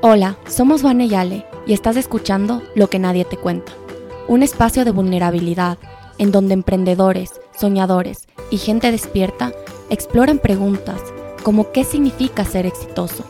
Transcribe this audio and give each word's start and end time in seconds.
Hola, 0.00 0.36
somos 0.46 0.84
Vane 0.84 1.08
Yale 1.08 1.44
y 1.66 1.72
estás 1.72 1.96
escuchando 1.96 2.62
Lo 2.76 2.88
que 2.88 3.00
nadie 3.00 3.24
te 3.24 3.36
cuenta, 3.36 3.72
un 4.28 4.44
espacio 4.44 4.84
de 4.84 4.92
vulnerabilidad 4.92 5.76
en 6.18 6.30
donde 6.30 6.54
emprendedores, 6.54 7.40
soñadores 7.58 8.28
y 8.48 8.58
gente 8.58 8.92
despierta 8.92 9.52
exploran 9.90 10.38
preguntas 10.38 11.02
como 11.42 11.72
qué 11.72 11.82
significa 11.82 12.44
ser 12.44 12.64
exitoso, 12.64 13.24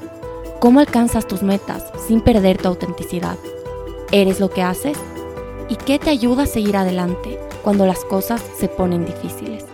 cómo 0.60 0.80
alcanzas 0.80 1.27
tus 1.27 1.42
metas 1.42 1.84
sin 2.06 2.20
perder 2.20 2.59
tu 2.59 2.69
autenticidad, 2.69 3.38
eres 4.12 4.38
lo 4.38 4.50
que 4.50 4.60
haces 4.60 4.98
y 5.70 5.77
qué 5.77 5.98
te 5.98 6.10
ayuda 6.10 6.42
a 6.42 6.46
seguir 6.46 6.77
adelante 6.77 7.38
cuando 7.64 7.87
las 7.87 8.05
cosas 8.05 8.42
se 8.59 8.69
ponen 8.69 9.06
difíciles. 9.06 9.67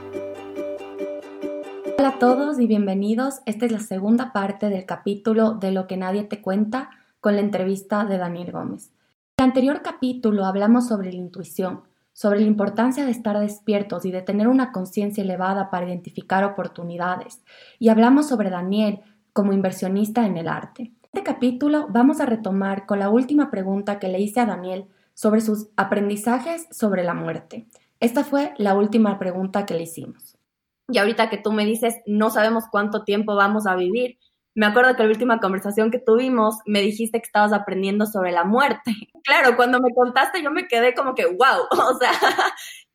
Hola 1.97 2.09
a 2.09 2.19
todos 2.19 2.59
y 2.59 2.67
bienvenidos. 2.67 3.41
Esta 3.47 3.67
es 3.67 3.73
la 3.73 3.79
segunda 3.79 4.33
parte 4.33 4.69
del 4.69 4.85
capítulo 4.85 5.53
de 5.53 5.71
Lo 5.71 5.87
que 5.87 5.97
nadie 5.97 6.25
te 6.25 6.43
cuenta 6.43 6.91
con 7.21 7.37
la 7.37 7.41
entrevista 7.41 8.05
de 8.05 8.19
Daniel 8.19 8.51
Gómez. 8.51 8.91
En 9.37 9.45
el 9.45 9.51
anterior 9.51 9.81
capítulo 9.83 10.45
hablamos 10.45 10.89
sobre 10.89 11.13
la 11.13 11.19
intuición, 11.19 11.83
sobre 12.13 12.41
la 12.41 12.47
importancia 12.47 13.05
de 13.05 13.13
estar 13.13 13.39
despiertos 13.39 14.05
y 14.05 14.11
de 14.11 14.23
tener 14.23 14.49
una 14.49 14.73
conciencia 14.73 15.23
elevada 15.23 15.71
para 15.71 15.87
identificar 15.87 16.43
oportunidades, 16.43 17.43
y 17.79 17.91
hablamos 17.91 18.27
sobre 18.29 18.51
Daniel 18.51 19.01
como 19.33 19.53
inversionista 19.53 20.27
en 20.27 20.37
el 20.37 20.49
arte. 20.49 20.83
En 20.83 20.93
este 21.13 21.23
capítulo 21.23 21.87
vamos 21.91 22.21
a 22.21 22.27
retomar 22.27 22.87
con 22.87 22.99
la 22.99 23.09
última 23.09 23.53
pregunta 23.53 24.01
que 24.01 24.09
le 24.09 24.21
hice 24.21 24.41
a 24.41 24.47
Daniel 24.47 24.87
sobre 25.15 25.41
sus 25.41 25.69
aprendizajes 25.77 26.67
sobre 26.73 27.05
la 27.05 27.15
muerte. 27.15 27.67
Esta 28.01 28.25
fue 28.25 28.53
la 28.59 28.75
última 28.75 29.17
pregunta 29.21 29.65
que 29.65 29.75
le 29.75 29.85
hicimos. 29.85 30.34
Y 30.89 30.99
ahorita 30.99 31.31
que 31.31 31.39
tú 31.39 31.53
me 31.53 31.65
dices, 31.65 31.97
no 32.07 32.31
sabemos 32.31 32.65
cuánto 32.71 33.05
tiempo 33.05 33.35
vamos 33.35 33.67
a 33.67 33.75
vivir, 33.77 34.19
me 34.55 34.67
acuerdo 34.67 34.95
que 34.95 35.03
la 35.03 35.09
última 35.09 35.41
conversación 35.41 35.91
que 35.91 35.99
tuvimos 35.99 36.59
me 36.65 36.81
dijiste 36.81 37.19
que 37.19 37.27
estabas 37.27 37.53
aprendiendo 37.53 38.07
sobre 38.07 38.33
la 38.33 38.45
muerte. 38.45 38.93
Claro, 39.25 39.57
cuando 39.57 39.81
me 39.81 39.95
contaste 39.95 40.43
yo 40.43 40.51
me 40.51 40.69
quedé 40.69 40.93
como 40.93 41.15
que, 41.15 41.25
wow, 41.25 41.63
o 41.71 41.99
sea, 41.99 42.13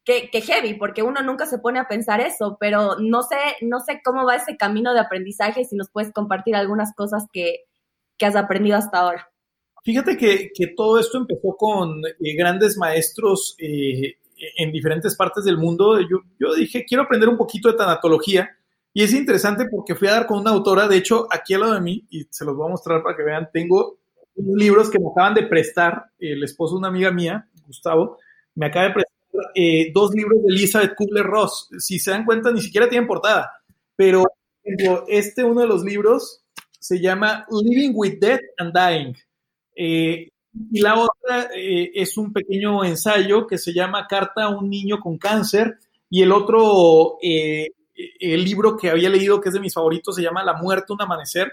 que, 0.06 0.42
heavy, 0.42 0.76
porque 0.76 1.02
uno 1.02 1.24
nunca 1.24 1.48
se 1.48 1.58
pone 1.58 1.80
a 1.80 1.88
pensar 1.88 2.22
eso, 2.22 2.56
pero 2.60 2.98
no 3.00 3.24
sé, 3.24 3.38
no 3.62 3.80
sé 3.80 4.02
cómo 4.04 4.26
va 4.26 4.36
ese 4.36 4.56
camino 4.56 4.94
de 4.94 5.00
aprendizaje, 5.00 5.66
si 5.66 5.76
nos 5.76 5.90
puedes 5.90 6.14
compartir 6.14 6.56
algunas 6.56 6.94
cosas 6.94 7.26
que, 7.34 7.66
has 8.22 8.36
aprendido 8.36 8.78
hasta 8.78 9.00
ahora. 9.00 9.28
Fíjate 9.84 10.18
que, 10.18 10.52
todo 10.78 11.00
esto 11.00 11.18
empezó 11.18 11.56
con 11.58 12.06
eh, 12.06 12.36
grandes 12.38 12.78
maestros 12.78 13.56
eh, 13.58 14.18
en 14.58 14.72
diferentes 14.72 15.16
partes 15.16 15.44
del 15.44 15.58
mundo. 15.58 16.00
Yo, 16.02 16.22
yo, 16.40 16.54
dije, 16.56 16.86
quiero 16.86 17.04
aprender 17.04 17.30
un 17.30 17.38
poquito 17.38 17.72
de 17.72 17.78
tanatología. 17.78 18.50
Y 18.94 19.04
es 19.04 19.14
interesante 19.14 19.66
porque 19.70 19.96
fui 19.96 20.08
a 20.08 20.14
dar 20.14 20.26
con 20.26 20.40
una 20.40 20.52
autora, 20.52 20.88
de 20.88 20.98
hecho, 20.98 21.28
aquí 21.32 21.54
al 21.54 21.62
lado 21.62 21.74
de 21.76 21.82
mí, 21.82 22.08
y 22.10 22.26
se 22.30 22.44
los 22.44 22.56
voy 22.56 22.68
a 22.68 22.72
mostrar 22.72 23.04
para 23.04 23.16
que 23.16 23.24
vean, 23.24 23.50
tengo 23.54 24.00
libros 24.36 24.90
que 24.90 25.00
me 25.00 25.10
acaban 25.12 25.36
de 25.36 25.44
prestar, 25.44 26.06
el 26.18 26.44
esposo 26.44 26.76
de 26.76 26.80
una 26.80 26.88
amiga 26.88 27.12
mía, 27.12 27.48
Gustavo, 27.68 28.18
me 28.56 28.66
acaba 28.66 28.88
de 28.88 28.94
prestar 28.94 29.20
eh, 29.56 29.92
dos 29.94 30.14
libros 30.14 30.42
de 30.42 30.54
Elizabeth 30.54 30.96
Kubler-Ross. 30.96 31.70
Si 31.78 32.00
se 32.00 32.12
dan 32.12 32.26
cuenta, 32.26 32.52
ni 32.52 32.62
siquiera 32.62 32.90
tienen 32.90 33.08
portada, 33.08 33.52
pero 33.96 34.26
este, 35.08 35.44
uno 35.44 35.62
de 35.62 35.68
los 35.68 35.84
libros, 35.84 36.44
se 36.80 37.00
llama 37.00 37.46
Living 37.50 37.92
with 37.94 38.20
Death 38.20 38.42
and 38.58 38.74
Dying. 38.74 39.16
Eh, 39.76 40.30
y 40.72 40.82
la 40.82 40.96
otra 40.96 41.50
eh, 41.56 41.92
es 41.94 42.18
un 42.18 42.34
pequeño 42.34 42.84
ensayo 42.84 43.48
que 43.48 43.58
se 43.58 43.74
llama 43.74 44.08
Carta 44.08 44.46
a 44.46 44.50
un 44.50 44.70
niño 44.70 45.00
con 45.00 45.18
cáncer. 45.18 45.80
Y 46.10 46.24
el 46.24 46.32
otro, 46.32 47.18
el 47.22 48.44
libro 48.44 48.76
que 48.76 48.90
había 48.90 49.10
leído, 49.10 49.40
que 49.40 49.50
es 49.50 49.54
de 49.54 49.60
mis 49.60 49.76
favoritos, 49.76 50.16
se 50.16 50.24
llama 50.24 50.44
La 50.44 50.54
muerte, 50.54 50.92
un 50.92 51.02
amanecer. 51.02 51.52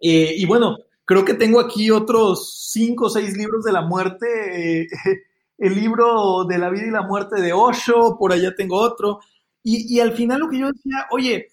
y 0.00 0.46
bueno, 0.46 0.78
creo 1.04 1.24
que 1.26 1.34
tengo 1.34 1.60
aquí 1.60 1.90
otros 1.90 2.70
cinco 2.72 3.06
o 3.06 3.10
seis 3.10 3.36
libros 3.36 3.64
de 3.64 3.72
la 3.72 3.82
muerte 3.82 4.88
el 5.58 5.74
libro 5.74 6.44
de 6.44 6.58
la 6.58 6.70
vida 6.70 6.86
y 6.86 6.90
la 6.90 7.02
muerte 7.02 7.40
de 7.40 7.52
Osho, 7.52 8.16
por 8.18 8.32
allá 8.32 8.54
tengo 8.54 8.76
otro. 8.76 9.20
Y, 9.62 9.98
al 9.98 10.12
final 10.12 10.40
lo 10.40 10.48
que 10.48 10.60
yo 10.60 10.70
decía, 10.70 11.06
oye, 11.10 11.48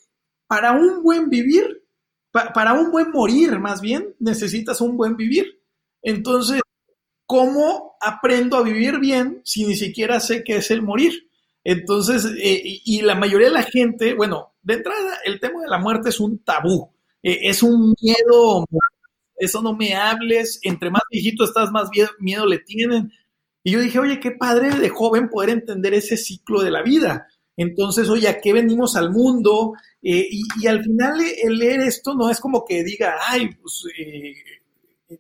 para 0.46 0.73
un 0.73 1.02
buen 1.02 1.29
vivir, 1.29 1.84
para 2.31 2.73
un 2.73 2.91
buen 2.91 3.09
morir 3.12 3.59
más 3.59 3.81
bien, 3.81 4.13
necesitas 4.19 4.81
un 4.81 4.97
buen 4.97 5.18
vivir. 5.18 5.62
Entonces, 6.03 6.62
¿cómo 7.25 7.96
aprendo 8.02 8.58
a 8.58 8.64
vivir 8.64 9.00
bien 9.00 9.41
si 9.44 9.66
ni 9.66 9.75
siquiera 9.75 10.19
sé 10.19 10.44
qué 10.44 10.58
es 10.58 10.69
el 10.69 10.81
morir? 10.81 11.30
Entonces, 11.64 12.25
eh, 12.38 12.62
y 12.64 13.02
la 13.02 13.16
mayoría 13.16 13.47
de 13.47 13.53
la 13.53 13.64
gente, 13.64 14.14
bueno, 14.14 14.53
de 14.62 14.75
entrada, 14.75 15.18
el 15.25 15.40
tema 15.40 15.62
de 15.62 15.69
la 15.69 15.80
muerte 15.80 16.09
es 16.09 16.19
un 16.19 16.44
tabú, 16.44 16.91
eh, 17.24 17.40
es 17.44 17.64
un 17.64 17.96
miedo, 18.02 18.66
eso 19.38 19.62
no 19.62 19.74
me 19.75 19.96
hables, 19.96 20.59
entre 20.64 20.91
más 20.91 21.03
viejito 21.09 21.46
estás, 21.46 21.72
más 21.72 21.90
miedo 22.20 22.46
le 22.46 22.59
tienen. 22.59 23.12
Y 23.64 23.72
yo 23.72 23.80
dije, 23.80 24.00
oye, 24.00 24.20
qué 24.20 24.31
padre 24.31 24.78
de 24.78 24.90
joven 24.90 25.30
poder 25.30 25.50
entender 25.52 25.94
ese 25.94 26.18
ciclo 26.18 26.62
de 26.62 26.72
la 26.72 26.84
vida. 26.84 27.28
Entonces, 27.56 28.09
oye, 28.09 28.28
¿a 28.28 28.41
qué 28.41 28.52
venimos 28.52 28.97
al 28.97 29.12
mundo? 29.12 29.74
Eh, 30.02 30.28
y, 30.30 30.68
al 30.68 30.84
final 30.84 31.22
el 31.22 31.58
leer 31.58 31.81
esto 31.81 32.14
no 32.14 32.30
es 32.30 32.41
como 32.41 32.66
que 32.66 32.84
diga, 32.84 33.16
ay, 33.25 33.50
pues, 33.62 33.85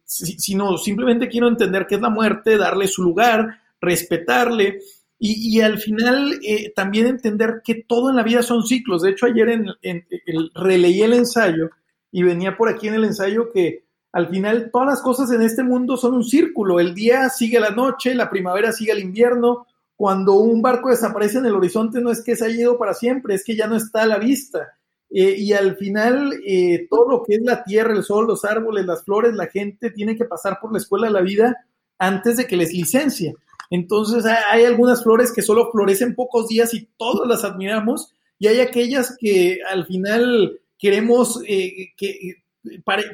sino 0.05 0.77
simplemente 0.77 1.27
quiero 1.27 1.47
entender 1.47 1.85
qué 1.87 1.95
es 1.95 2.01
la 2.01 2.09
muerte, 2.09 2.57
darle 2.57 2.87
su 2.87 3.03
lugar, 3.03 3.59
respetarle. 3.79 4.79
Y, 5.25 5.61
al 5.61 5.79
final 5.79 6.37
eh, 6.43 6.73
también 6.75 7.07
entender 7.07 7.61
que 7.63 7.75
todo 7.75 8.09
en 8.09 8.17
la 8.17 8.23
vida 8.23 8.43
son 8.43 8.65
ciclos. 8.65 9.03
De 9.03 9.11
hecho, 9.11 9.25
ayer 9.25 9.49
en, 9.49 10.05
releí 10.53 11.01
el 11.01 11.13
ensayo 11.13 11.69
y 12.11 12.23
venía 12.23 12.57
por 12.57 12.67
aquí 12.67 12.89
en 12.89 12.95
el 12.95 13.05
ensayo 13.05 13.49
que 13.49 13.85
al 14.11 14.27
final 14.27 14.69
todas 14.71 14.87
las 14.87 15.01
cosas 15.01 15.31
en 15.31 15.41
este 15.41 15.63
mundo 15.63 15.95
son 15.95 16.13
un 16.13 16.25
círculo. 16.25 16.79
El 16.79 16.93
día 16.93 17.29
sigue 17.29 17.59
la 17.59 17.69
noche, 17.69 18.13
la 18.13 18.29
primavera 18.29 18.73
sigue 18.73 18.91
el 18.91 18.99
invierno. 18.99 19.65
Cuando 19.95 20.33
un 20.33 20.61
barco 20.61 20.89
desaparece 20.89 21.37
en 21.37 21.45
el 21.45 21.55
horizonte 21.55 22.01
no 22.01 22.11
es 22.11 22.21
que 22.21 22.35
se 22.35 22.45
haya 22.45 22.61
ido 22.61 22.77
para 22.77 22.93
siempre, 22.93 23.35
es 23.35 23.45
que 23.45 23.55
ya 23.55 23.67
no 23.67 23.77
está 23.77 24.03
a 24.03 24.07
la 24.07 24.17
vista. 24.17 24.77
Eh, 25.15 25.35
y 25.37 25.53
al 25.53 25.77
final 25.77 26.33
eh, 26.43 26.87
todo 26.89 27.07
lo 27.07 27.23
que 27.23 27.35
es 27.35 27.41
la 27.43 27.63
tierra, 27.63 27.93
el 27.93 28.03
sol, 28.03 28.25
los 28.25 28.43
árboles, 28.45 28.87
las 28.87 29.03
flores, 29.03 29.35
la 29.35 29.45
gente 29.45 29.91
tiene 29.91 30.15
que 30.15 30.25
pasar 30.25 30.57
por 30.59 30.71
la 30.71 30.79
escuela 30.79 31.05
de 31.05 31.13
la 31.13 31.21
vida 31.21 31.67
antes 31.99 32.37
de 32.37 32.47
que 32.47 32.57
les 32.57 32.73
licencie. 32.73 33.35
Entonces 33.69 34.25
hay 34.25 34.65
algunas 34.65 35.03
flores 35.03 35.31
que 35.31 35.43
solo 35.43 35.69
florecen 35.71 36.15
pocos 36.15 36.47
días 36.47 36.73
y 36.73 36.89
todas 36.97 37.27
las 37.27 37.43
admiramos 37.43 38.11
y 38.39 38.47
hay 38.47 38.59
aquellas 38.59 39.15
que 39.19 39.59
al 39.69 39.85
final 39.85 40.59
queremos 40.79 41.39
eh, 41.47 41.93
que 41.95 42.41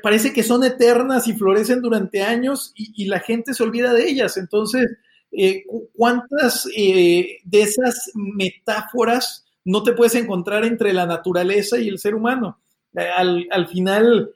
parece 0.02 0.32
que 0.32 0.44
son 0.44 0.64
eternas 0.64 1.28
y 1.28 1.34
florecen 1.34 1.82
durante 1.82 2.22
años 2.22 2.72
y, 2.76 3.08
la 3.08 3.20
gente 3.20 3.54
se 3.54 3.64
olvida 3.64 3.94
de 3.94 4.08
ellas. 4.08 4.38
Entonces, 4.38 4.90
eh, 5.34 5.66
¿cuántas 5.94 6.64
de 6.66 7.40
esas 7.52 8.12
metáforas 8.16 9.49
no 9.66 9.84
te 9.84 9.94
puedes 9.94 10.16
encontrar 10.16 10.66
entre 10.66 10.94
la 10.94 11.06
naturaleza 11.06 11.78
y 11.80 11.88
el 11.88 12.00
ser 12.00 12.16
humano? 12.16 12.60
Eh, 12.96 13.08
al, 13.52 13.68
final, 13.68 14.34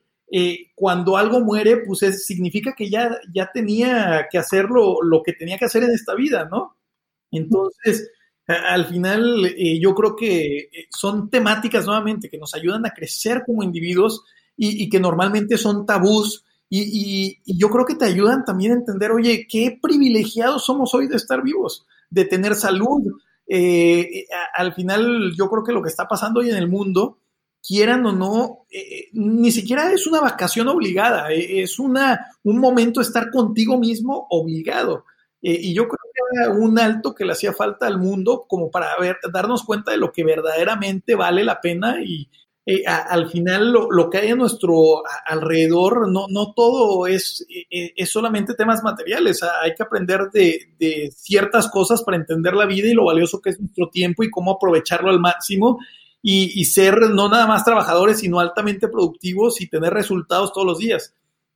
cuando 0.75 1.17
algo 1.17 1.41
muere, 1.41 1.77
pues 1.77 1.99
significa 2.25 2.73
que 2.75 2.89
ya, 2.89 3.19
ya 3.33 3.49
tenía 3.53 4.27
que 4.31 4.37
hacer 4.37 4.65
lo, 4.65 5.21
que 5.23 5.33
tenía 5.33 5.57
que 5.57 5.65
hacer 5.65 5.83
en 5.83 5.91
esta 5.91 6.15
vida, 6.15 6.47
¿no? 6.49 6.75
Entonces, 7.31 8.11
al 8.47 8.85
final, 8.85 9.55
yo 9.79 9.95
creo 9.95 10.15
que 10.15 10.69
son 10.89 11.29
temáticas 11.29 11.85
nuevamente 11.85 12.29
que 12.29 12.37
nos 12.37 12.53
ayudan 12.53 12.85
a 12.85 12.91
crecer 12.91 13.43
como 13.45 13.63
individuos 13.63 14.23
y, 14.57 14.89
que 14.89 14.99
normalmente 14.99 15.57
son 15.57 15.85
tabús. 15.85 16.43
Y, 16.69 17.39
yo 17.45 17.69
creo 17.69 17.85
que 17.85 17.95
te 17.95 18.05
ayudan 18.05 18.45
también 18.45 18.71
a 18.71 18.75
entender, 18.75 19.11
oye, 19.11 19.47
qué 19.49 19.77
privilegiados 19.81 20.65
somos 20.65 20.93
hoy 20.93 21.07
de 21.07 21.17
estar 21.17 21.43
vivos, 21.43 21.85
de 22.09 22.25
tener 22.25 22.55
salud. 22.55 23.01
Eh, 23.55 24.25
al 24.55 24.73
final, 24.73 25.31
yo 25.37 25.47
creo 25.47 25.63
que 25.63 25.73
lo 25.73 25.83
que 25.83 25.89
está 25.89 26.07
pasando 26.07 26.39
hoy 26.39 26.49
en 26.49 26.55
el 26.55 26.67
mundo, 26.67 27.19
quieran 27.61 28.03
o 28.03 28.11
no, 28.11 28.65
eh, 28.71 28.79
eh, 28.79 29.09
ni 29.13 29.51
siquiera 29.51 29.91
es 29.91 30.07
una 30.07 30.21
vacación 30.21 30.69
obligada, 30.69 31.31
es 31.31 31.77
una, 31.77 32.25
un 32.41 32.57
momento 32.57 32.99
estar 32.99 33.29
contigo 33.29 33.77
mismo 33.77 34.25
obligado. 34.31 35.05
y 35.39 35.73
yo 35.75 35.87
creo 35.87 35.99
que 36.13 36.41
era 36.41 36.49
un 36.53 36.79
alto 36.79 37.13
que 37.13 37.25
le 37.25 37.33
hacía 37.33 37.53
falta 37.53 37.85
al 37.85 37.99
mundo 37.99 38.45
como 38.47 38.71
para 38.71 38.97
ver, 38.97 39.17
darnos 39.31 39.63
cuenta 39.63 39.91
de 39.91 39.97
lo 39.97 40.11
que 40.11 40.23
verdaderamente 40.23 41.13
vale 41.15 41.43
la 41.43 41.61
pena 41.61 41.97
y, 42.03 42.29
eh, 42.65 42.83
al 42.85 43.29
final 43.29 43.73
lo, 43.73 44.09
que 44.09 44.19
hay 44.19 44.29
a 44.29 44.35
nuestro 44.35 45.03
alrededor, 45.25 46.09
no, 46.09 46.53
todo 46.55 47.07
es, 47.07 47.45
eh, 47.49 47.93
es 47.93 48.09
solamente 48.09 48.53
temas 48.53 48.81
materiales, 48.81 49.41
hay 49.43 49.75
que 49.75 49.83
aprender 49.83 50.29
de, 50.31 51.11
ciertas 51.13 51.69
cosas 51.69 52.03
para 52.03 52.15
entender 52.15 52.53
la 52.53 52.65
vida 52.65 52.87
y 52.87 52.93
lo 52.93 53.05
valioso 53.05 53.41
que 53.41 53.49
es 53.49 53.59
nuestro 53.59 53.89
tiempo 53.89 54.23
y 54.23 54.31
cómo 54.31 54.51
aprovecharlo 54.51 55.09
al 55.09 55.19
máximo 55.19 55.77
y, 56.21 56.63
ser 56.63 57.09
no 57.09 57.27
nada 57.27 57.47
más 57.47 57.65
trabajadores, 57.65 58.19
sino 58.19 58.39
altamente 58.39 58.87
productivos 58.87 59.59
y 59.59 59.67
tener 59.67 59.93
resultados 59.93 60.53
todos 60.53 60.65
los 60.65 60.77
días. 60.77 61.13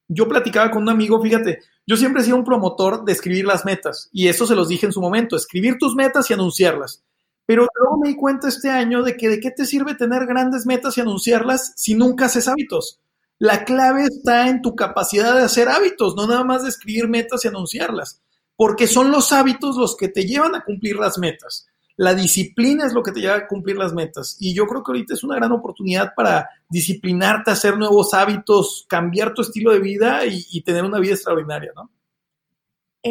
Yo 0.09 0.27
platicaba 0.27 0.71
con 0.71 0.83
un 0.83 0.89
amigo, 0.89 1.21
fíjate, 1.21 1.59
yo 1.85 1.95
siempre 1.95 2.21
he 2.21 2.25
sido 2.25 2.35
un 2.35 2.43
promotor 2.43 3.05
de 3.05 3.13
escribir 3.13 3.45
las 3.45 3.63
metas 3.63 4.09
y 4.11 4.27
eso 4.27 4.45
se 4.45 4.55
los 4.55 4.67
dije 4.67 4.85
en 4.85 4.91
su 4.91 4.99
momento, 4.99 5.37
escribir 5.37 5.77
tus 5.77 5.95
metas 5.95 6.29
y 6.29 6.33
anunciarlas. 6.33 7.01
Pero 7.47 7.65
luego 7.79 7.97
me 7.97 8.09
di 8.09 8.15
cuenta 8.15 8.49
este 8.49 8.69
año 8.69 9.01
de 9.01 9.17
que 9.17 9.29
de 9.29 9.39
qué 9.39 9.49
te 9.49 9.65
sirve 9.65 9.95
tener 9.95 10.27
grandes 10.27 10.67
metas 10.67 10.97
y 10.97 11.01
anunciarlas 11.01 11.73
si 11.75 11.95
nunca 11.95 12.25
haces 12.25 12.47
hábitos. 12.47 12.99
La 13.39 13.63
clave 13.63 14.03
está 14.03 14.49
en 14.49 14.61
tu 14.61 14.75
capacidad 14.75 15.35
de 15.35 15.43
hacer 15.43 15.69
hábitos, 15.69 16.15
no 16.15 16.27
nada 16.27 16.43
más 16.43 16.63
de 16.63 16.69
escribir 16.69 17.07
metas 17.07 17.45
y 17.45 17.47
anunciarlas, 17.47 18.21
porque 18.55 18.85
son 18.85 19.11
los 19.11 19.31
hábitos 19.31 19.77
los 19.77 19.95
que 19.95 20.09
te 20.09 20.25
llevan 20.25 20.55
a 20.55 20.65
cumplir 20.65 20.97
las 20.97 21.17
metas. 21.17 21.67
La 21.97 22.13
disciplina 22.13 22.85
es 22.85 22.93
lo 22.93 23.01
que 23.01 23.11
te 23.11 23.21
lleva 23.21 23.35
a 23.35 23.47
cumplir 23.47 23.77
las 23.77 23.93
metas. 23.93 24.37
Y 24.39 24.53
yo 24.53 24.67
creo 24.67 24.83
que 24.83 24.91
ahorita 24.91 25.15
es 25.15 25.23
una 25.23 25.35
gran 25.35 25.51
oportunidad 25.51 26.13
para 26.15 26.49
disciplinarte, 26.69 27.49
hacer 27.49 27.77
nuevos 27.77 28.13
hábitos, 28.13 28.85
cambiar 28.87 29.33
tu 29.33 29.41
estilo 29.41 29.71
de 29.71 29.79
vida 29.79 30.21
y, 30.25 30.61
tener 30.61 30.83
una 30.83 30.99
vida 30.99 31.13
extraordinaria, 31.13 31.71
¿no? 31.75 31.89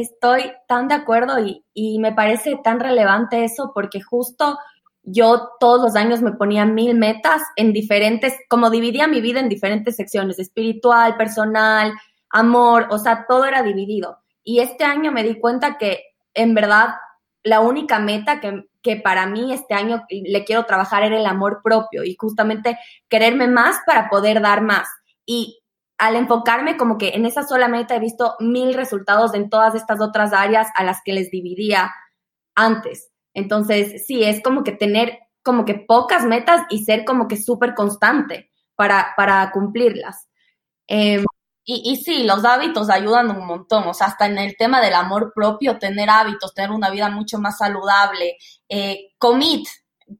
Estoy 0.00 0.52
tan 0.68 0.88
de 0.88 0.94
acuerdo 0.94 1.38
y, 1.38 1.98
me 1.98 2.12
parece 2.12 2.60
tan 2.62 2.80
relevante 2.80 3.44
eso 3.44 3.72
porque 3.74 4.02
justo 4.02 4.58
yo 5.02 5.52
todos 5.58 5.80
los 5.80 5.96
años 5.96 6.20
me 6.20 6.32
ponía 6.32 6.66
mil 6.66 6.94
metas 6.94 7.40
en 7.56 7.72
diferentes, 7.72 8.34
como 8.48 8.68
dividía 8.68 9.06
mi 9.06 9.22
vida 9.22 9.40
en 9.40 9.48
diferentes 9.48 9.96
secciones, 9.96 10.38
espiritual, 10.38 11.16
personal, 11.16 11.94
amor, 12.28 12.88
o 12.90 12.98
sea, 12.98 13.24
todo 13.26 13.46
era 13.46 13.62
dividido. 13.62 14.18
Y 14.44 14.58
este 14.60 14.84
año 14.84 15.12
me 15.12 15.22
di 15.22 15.38
cuenta 15.38 15.78
que 15.78 16.02
en 16.34 16.54
verdad 16.54 16.96
la 17.42 17.60
única 17.60 17.98
meta 17.98 18.38
que, 18.40 18.66
que 18.82 18.96
para 18.96 19.26
mí 19.26 19.54
este 19.54 19.72
año 19.72 20.04
le 20.10 20.44
quiero 20.44 20.64
trabajar 20.64 21.04
era 21.04 21.16
el 21.16 21.26
amor 21.26 21.60
propio 21.64 22.04
y 22.04 22.16
justamente 22.18 22.78
quererme 23.08 23.48
más 23.48 23.78
para 23.86 24.10
poder 24.10 24.42
dar 24.42 24.60
más. 24.60 24.88
Y 25.24 25.60
al 25.98 26.16
enfocarme 26.16 26.76
como 26.76 26.98
que 26.98 27.10
en 27.10 27.24
esa 27.26 27.42
sola 27.42 27.68
meta 27.68 27.96
he 27.96 28.00
visto 28.00 28.36
mil 28.38 28.74
resultados 28.74 29.34
en 29.34 29.48
todas 29.48 29.74
estas 29.74 30.00
otras 30.00 30.32
áreas 30.32 30.68
a 30.74 30.84
las 30.84 30.98
que 31.04 31.12
les 31.12 31.30
dividía 31.30 31.92
antes. 32.54 33.10
Entonces, 33.34 34.06
sí, 34.06 34.24
es 34.24 34.42
como 34.42 34.62
que 34.64 34.72
tener 34.72 35.18
como 35.42 35.64
que 35.64 35.74
pocas 35.74 36.24
metas 36.24 36.62
y 36.70 36.84
ser 36.84 37.04
como 37.04 37.28
que 37.28 37.36
súper 37.36 37.74
constante 37.74 38.50
para, 38.74 39.14
para 39.16 39.50
cumplirlas. 39.52 40.28
Em, 40.88 41.24
y, 41.64 41.82
y, 41.92 41.96
sí, 41.96 42.24
los 42.24 42.44
hábitos 42.44 42.90
ayudan 42.90 43.30
un 43.30 43.46
montón, 43.46 43.86
o 43.88 43.94
sea, 43.94 44.08
hasta 44.08 44.26
en 44.26 44.38
el 44.38 44.56
tema 44.56 44.80
del 44.80 44.94
amor 44.94 45.32
propio, 45.34 45.78
tener 45.78 46.10
hábitos, 46.10 46.54
tener 46.54 46.70
una 46.70 46.90
vida 46.90 47.08
mucho 47.10 47.38
más 47.38 47.58
saludable, 47.58 48.36
eh, 48.68 49.14
commit, 49.18 49.66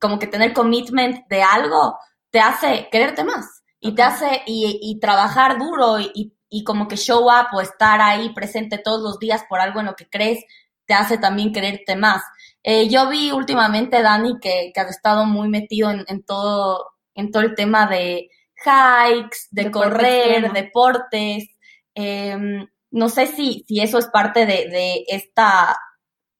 como 0.01 0.19
que 0.19 0.27
tener 0.27 0.53
commitment 0.53 1.27
de 1.29 1.43
algo, 1.43 1.99
te 2.31 2.41
hace 2.41 2.89
quererte 2.91 3.25
más 3.25 3.56
y 3.81 3.95
te 3.95 4.03
hace 4.03 4.43
y, 4.47 4.79
y 4.83 5.01
trabajar 5.01 5.59
duro 5.59 6.01
y, 6.01 6.35
y, 6.49 6.65
como 6.65 6.89
que 6.89 6.97
show 6.97 7.25
up 7.25 7.49
o 7.55 7.61
estar 7.61 8.01
ahí 8.01 8.33
presente 8.33 8.79
todos 8.79 9.03
los 9.03 9.19
días 9.19 9.45
por 9.49 9.61
algo 9.61 9.81
en 9.81 9.87
lo 9.87 9.97
que 9.97 10.09
crees, 10.09 10.45
te 10.87 10.95
hace 10.95 11.19
también 11.19 11.53
quererte 11.53 11.97
más. 11.97 12.23
Eh, 12.63 12.89
yo 12.89 13.09
vi 13.09 13.31
últimamente, 13.31 14.03
Dani, 14.03 14.39
que, 14.41 14.73
que 14.75 14.81
has 14.81 14.91
estado 14.91 15.25
muy 15.25 15.49
metido 15.49 15.91
en, 15.91 16.05
en, 16.09 16.25
todo, 16.25 16.87
en 17.15 17.31
todo 17.31 17.43
el 17.43 17.55
tema 17.55 17.87
de 17.87 18.29
hikes, 18.65 19.49
de 19.51 19.71
correr, 19.71 20.53
deportes. 20.53 21.49
Em, 21.95 22.67
no 22.91 23.09
sé 23.09 23.27
si, 23.27 23.65
si 23.69 23.81
eso 23.81 23.99
es 23.99 24.07
parte 24.07 24.47
de, 24.47 24.69
de, 24.69 25.05
esta, 25.09 25.77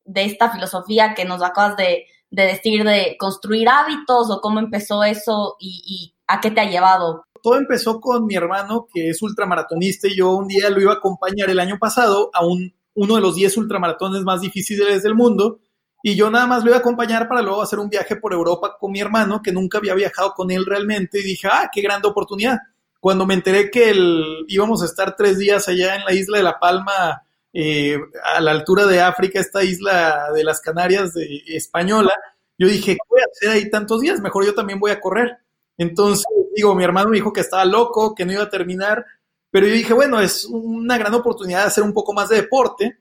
de 0.05 0.25
esta 0.25 0.51
filosofía 0.51 1.15
que 1.15 1.25
nos 1.25 1.43
acabas 1.43 1.77
de, 1.77 2.07
de 2.31 2.43
decir 2.45 2.85
de 2.85 3.17
construir 3.19 3.69
hábitos 3.69 4.31
o 4.31 4.41
cómo 4.41 4.59
empezó 4.59 5.05
eso 5.05 5.57
y, 5.59 5.83
y, 5.85 6.16
a 6.27 6.41
qué 6.41 6.51
te 6.51 6.61
ha 6.61 6.71
llevado. 6.71 7.25
Todo 7.43 7.57
empezó 7.57 8.01
con 8.01 8.27
mi 8.27 8.35
hermano 8.35 8.87
que 8.93 9.11
es 9.11 9.23
ultramaratonista 9.23 10.09
y 10.09 10.17
yo 10.17 10.33
un 10.33 10.49
día 10.49 10.71
lo 10.71 10.81
iba 10.81 10.93
a 10.93 10.97
acompañar 10.97 11.51
el 11.51 11.61
año 11.61 11.79
pasado 11.79 12.31
a 12.33 12.45
un 12.45 12.75
uno 12.97 13.15
de 13.15 13.21
los 13.21 13.37
10 13.37 13.57
ultramaratones 13.59 14.23
más 14.23 14.41
difíciles 14.41 15.03
del 15.03 15.15
mundo. 15.15 15.61
Y 16.03 16.15
yo 16.17 16.31
nada 16.31 16.47
más 16.47 16.63
lo 16.63 16.71
iba 16.71 16.77
a 16.77 16.81
acompañar 16.81 17.29
para 17.29 17.43
luego 17.43 17.63
hacer 17.63 17.79
un 17.79 17.89
viaje 17.89 18.17
por 18.17 18.33
Europa 18.33 18.77
con 18.79 18.93
mi 18.93 19.01
hermano, 19.01 19.43
que 19.43 19.53
nunca 19.53 19.79
había 19.79 19.95
viajado 19.95 20.33
con 20.35 20.51
él 20.51 20.65
realmente. 20.65 21.21
Y 21.21 21.23
dije, 21.23 21.49
ah, 21.51 21.71
qué 21.73 21.83
grande 21.83 22.09
oportunidad. 22.09 22.59
Cuando 23.01 23.27
me 23.27 23.35
enteré 23.35 23.71
que 23.71 23.91
el, 23.91 24.45
íbamos 24.49 24.83
a 24.83 24.87
estar 24.87 25.15
tres 25.15 25.39
días 25.39 25.69
allá 25.69 25.97
en 25.97 26.05
la 26.05 26.13
isla 26.13 26.39
de 26.39 26.45
La 26.45 26.59
Palma, 26.59 27.23
eh, 27.53 27.99
a 28.25 28.41
la 28.41 28.53
altura 28.53 28.87
de 28.87 29.01
África, 29.01 29.41
esta 29.41 29.63
isla 29.63 30.33
de 30.35 30.45
las 30.45 30.61
Canarias 30.61 31.13
de, 31.13 31.43
española, 31.49 32.15
yo 32.59 32.69
dije, 32.69 32.95
¿qué 32.95 33.09
voy 33.09 33.21
a 33.21 33.31
hacer 33.31 33.51
ahí 33.51 33.71
tantos 33.71 34.01
días? 34.01 34.21
Mejor 34.21 34.47
yo 34.47 34.55
también 34.55 34.79
voy 34.79 34.93
a 34.93 35.01
correr. 35.01 35.37
Entonces, 35.79 36.25
digo, 36.55 36.75
mi 36.75 36.85
hermano 36.85 37.11
me 37.11 37.17
dijo 37.17 37.33
que 37.33 37.41
estaba 37.41 37.65
loco, 37.65 38.15
que 38.15 38.25
no 38.25 38.33
iba 38.33 38.43
a 38.43 38.51
terminar. 38.51 39.05
Pero 39.51 39.67
yo 39.67 39.75
dije, 39.75 39.95
bueno, 39.95 40.21
es 40.21 40.45
una 40.45 40.99
gran 40.99 41.15
oportunidad 41.15 41.61
de 41.61 41.67
hacer 41.69 41.85
un 41.85 41.93
poco 41.93 42.13
más 42.13 42.29
de 42.29 42.37
deporte. 42.37 42.99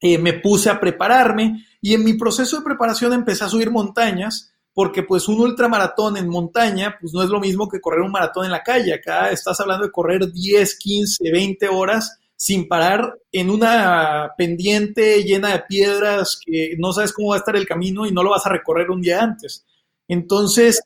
Eh, 0.00 0.18
me 0.18 0.34
puse 0.34 0.70
a 0.70 0.80
prepararme 0.80 1.64
y 1.80 1.94
en 1.94 2.04
mi 2.04 2.14
proceso 2.14 2.58
de 2.58 2.64
preparación 2.64 3.12
empecé 3.12 3.44
a 3.44 3.48
subir 3.48 3.70
montañas 3.70 4.52
porque 4.74 5.04
pues 5.04 5.28
un 5.28 5.40
ultramaratón 5.40 6.16
en 6.16 6.28
montaña 6.28 6.96
pues 7.00 7.14
no 7.14 7.22
es 7.22 7.30
lo 7.30 7.40
mismo 7.40 7.68
que 7.68 7.80
correr 7.80 8.00
un 8.00 8.10
maratón 8.10 8.44
en 8.44 8.50
la 8.50 8.62
calle. 8.62 8.92
Acá 8.92 9.30
estás 9.30 9.58
hablando 9.60 9.86
de 9.86 9.92
correr 9.92 10.30
10, 10.30 10.78
15, 10.78 11.30
20 11.30 11.68
horas 11.68 12.18
sin 12.36 12.66
parar 12.68 13.16
en 13.30 13.50
una 13.50 14.32
pendiente 14.36 15.22
llena 15.22 15.52
de 15.52 15.62
piedras 15.68 16.38
que 16.44 16.74
no 16.78 16.92
sabes 16.92 17.12
cómo 17.12 17.28
va 17.30 17.36
a 17.36 17.38
estar 17.38 17.56
el 17.56 17.66
camino 17.66 18.04
y 18.04 18.12
no 18.12 18.22
lo 18.22 18.30
vas 18.30 18.44
a 18.46 18.50
recorrer 18.50 18.90
un 18.90 19.00
día 19.00 19.22
antes. 19.22 19.64
Entonces, 20.08 20.82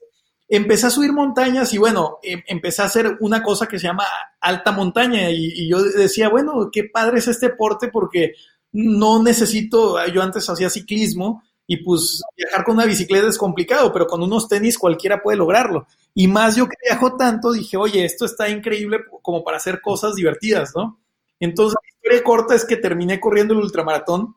empecé 0.48 0.86
a 0.86 0.90
subir 0.90 1.12
montañas 1.12 1.72
y 1.74 1.78
bueno, 1.78 2.18
em, 2.22 2.42
empecé 2.46 2.82
a 2.82 2.86
hacer 2.86 3.18
una 3.20 3.42
cosa 3.42 3.66
que 3.66 3.78
se 3.78 3.86
llama 3.86 4.04
alta 4.40 4.72
montaña 4.72 5.30
y, 5.30 5.68
yo 5.68 5.82
decía, 5.82 6.28
bueno, 6.28 6.70
qué 6.72 6.84
padre 6.84 7.18
es 7.18 7.28
este 7.28 7.48
deporte 7.50 7.88
porque 7.88 8.34
no 8.72 9.22
necesito, 9.22 10.04
yo 10.06 10.22
antes 10.22 10.48
hacía 10.48 10.70
ciclismo 10.70 11.42
y 11.66 11.78
pues 11.78 12.22
viajar 12.34 12.64
con 12.64 12.76
una 12.76 12.86
bicicleta 12.86 13.28
es 13.28 13.36
complicado, 13.36 13.92
pero 13.92 14.06
con 14.06 14.22
unos 14.22 14.48
tenis 14.48 14.78
cualquiera 14.78 15.22
puede 15.22 15.36
lograrlo. 15.36 15.86
Y 16.14 16.26
más 16.26 16.56
yo 16.56 16.66
que 16.66 16.76
viajo 16.82 17.16
tanto, 17.16 17.52
dije, 17.52 17.76
oye, 17.76 18.04
esto 18.04 18.24
está 18.24 18.48
increíble 18.48 19.00
como 19.20 19.44
para 19.44 19.58
hacer 19.58 19.82
cosas 19.82 20.14
divertidas, 20.14 20.72
¿no? 20.74 20.98
Entonces, 21.38 21.76
la 21.82 21.88
historia 21.88 22.24
corta 22.24 22.54
es 22.54 22.64
que 22.64 22.76
terminé 22.76 23.20
corriendo 23.20 23.52
el 23.52 23.60
ultramaratón, 23.60 24.34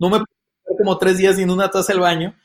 no 0.00 0.10
me 0.10 0.24
como 0.76 0.98
tres 0.98 1.16
días 1.16 1.36
ni 1.36 1.44
en 1.44 1.50
una 1.50 1.70
taza 1.70 1.92
del 1.92 2.00
baño, 2.00 2.36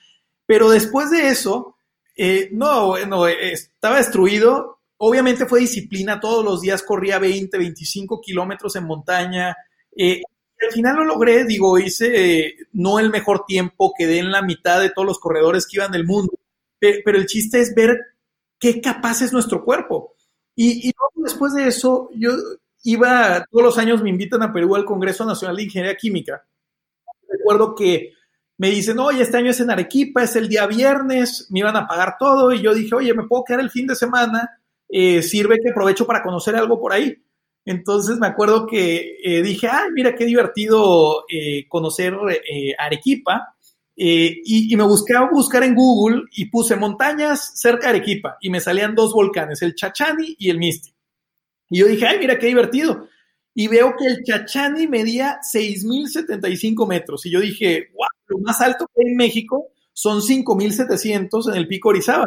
pero 0.46 0.69
después 0.69 1.10
de 1.12 1.30
eso, 1.30 1.75
eh, 2.15 2.50
no, 2.51 2.88
bueno, 2.88 3.27
eh, 3.27 3.54
estaba 3.54 3.98
destruido. 3.98 4.80
Obviamente 4.98 5.45
fue 5.45 5.60
disciplina, 5.60 6.19
todos 6.19 6.45
los 6.45 6.62
días 6.62 6.83
corría 6.83 7.19
20, 7.19 7.57
25 7.57 8.21
kilómetros 8.21 8.75
en 8.75 8.86
montaña. 8.86 9.56
Eh, 9.95 10.21
al 10.62 10.71
final 10.71 10.95
lo 10.98 11.06
logré, 11.06 11.44
digo, 11.44 11.77
hice 11.77 12.56
no 12.71 13.00
el 13.00 13.10
mejor 13.10 13.45
tiempo, 13.45 13.94
quedé 13.98 14.19
en 14.19 14.31
la 14.31 14.42
mitad 14.42 14.80
de 14.80 14.92
todos 14.92 15.06
los 15.06 15.19
corredores 15.19 15.68
que 15.68 15.77
iban 15.77 15.92
del 15.92 16.06
mundo, 16.06 16.33
pero, 16.80 17.18
el 17.18 17.25
chiste 17.25 17.60
es 17.60 17.75
ver 17.75 17.98
qué 18.60 18.80
capaz 18.80 19.21
es 19.21 19.33
nuestro 19.33 19.63
cuerpo. 19.63 20.15
Y, 20.56 20.88
y 20.88 20.93
luego 20.98 21.25
después 21.25 21.53
de 21.53 21.67
eso, 21.67 22.10
yo 22.15 22.32
iba, 22.84 23.46
todos 23.51 23.63
los 23.63 23.77
años 23.77 24.01
me 24.01 24.10
invitan 24.10 24.41
a 24.41 24.53
Perú 24.53 24.75
al 24.75 24.86
Congreso 24.86 25.25
Nacional 25.25 25.58
de 25.58 25.63
Ingeniería 25.63 25.98
Química. 25.98 26.46
Recuerdo 27.27 27.75
que 27.75 28.13
me 28.57 28.69
dicen, 28.69 29.00
oye, 29.00 29.22
este 29.22 29.38
año 29.38 29.51
es 29.51 29.60
en 29.60 29.72
Arequipa, 29.72 30.24
es 30.24 30.36
el 30.36 30.48
día 30.48 30.67
viernes, 30.67 31.48
me 31.50 31.60
iban 31.60 31.75
a 31.75 31.88
pagar 31.88 32.15
todo 32.19 32.53
y 32.53 32.62
yo 32.62 32.74
dije, 32.74 32.95
oye, 32.95 33.13
me 33.13 33.24
puedo 33.27 33.43
quedar 33.43 33.62
el 33.62 33.72
fin 33.72 33.88
de 33.88 33.95
semana, 33.95 34.50
eh, 34.89 35.24
sirve 35.24 35.60
que 35.60 35.72
aprovecho 35.72 36.05
para 36.05 36.22
conocer 36.22 36.55
algo 36.55 36.79
por 36.79 36.93
ahí. 36.93 37.17
Entonces 37.65 38.17
me 38.17 38.27
acuerdo 38.27 38.67
que 38.67 39.17
eh, 39.24 39.41
dije, 39.41 39.67
ay, 39.67 39.89
mira 39.93 40.15
qué 40.15 40.25
divertido 40.25 41.25
eh, 41.29 41.67
conocer 41.67 42.15
Arequipa. 42.77 43.55
Y, 43.95 44.75
me 44.75 44.83
busqué 44.83 45.15
a 45.15 45.29
buscar 45.29 45.63
en 45.63 45.75
Google 45.75 46.24
y 46.31 46.45
puse 46.45 46.75
montañas 46.75 47.60
cerca 47.60 47.83
de 47.83 47.98
Arequipa 47.98 48.38
y 48.41 48.50
me 48.50 48.60
salían 48.60 48.95
dos 48.95 49.13
volcanes, 49.13 49.62
el 49.62 49.75
Chachani 49.75 50.36
y 50.39 50.50
el 50.50 50.57
Misti. 50.57 50.93
Y 51.69 51.79
yo 51.79 51.88
dije, 51.88 52.07
ay, 52.07 52.19
mira 52.19 52.39
qué 52.39 52.48
divertido. 52.48 53.07
Y 53.55 53.67
veo 53.67 53.95
que 53.98 54.07
el 54.07 54.24
Chachani 54.24 54.88
medía 54.88 55.39
6.075 55.53 56.88
metros. 56.88 57.25
Y 57.25 57.31
yo 57.31 57.39
dije, 57.39 57.89
wow, 57.93 58.07
lo 58.27 58.39
más 58.39 58.62
alto 58.62 58.88
que 58.88 59.01
hay 59.03 59.12
en 59.12 59.18
México 59.18 59.68
son 59.94 60.22
5.700 60.22 61.51
en 61.51 61.56
el 61.56 61.68
pico 61.68 61.89
Orizaba. 61.89 62.25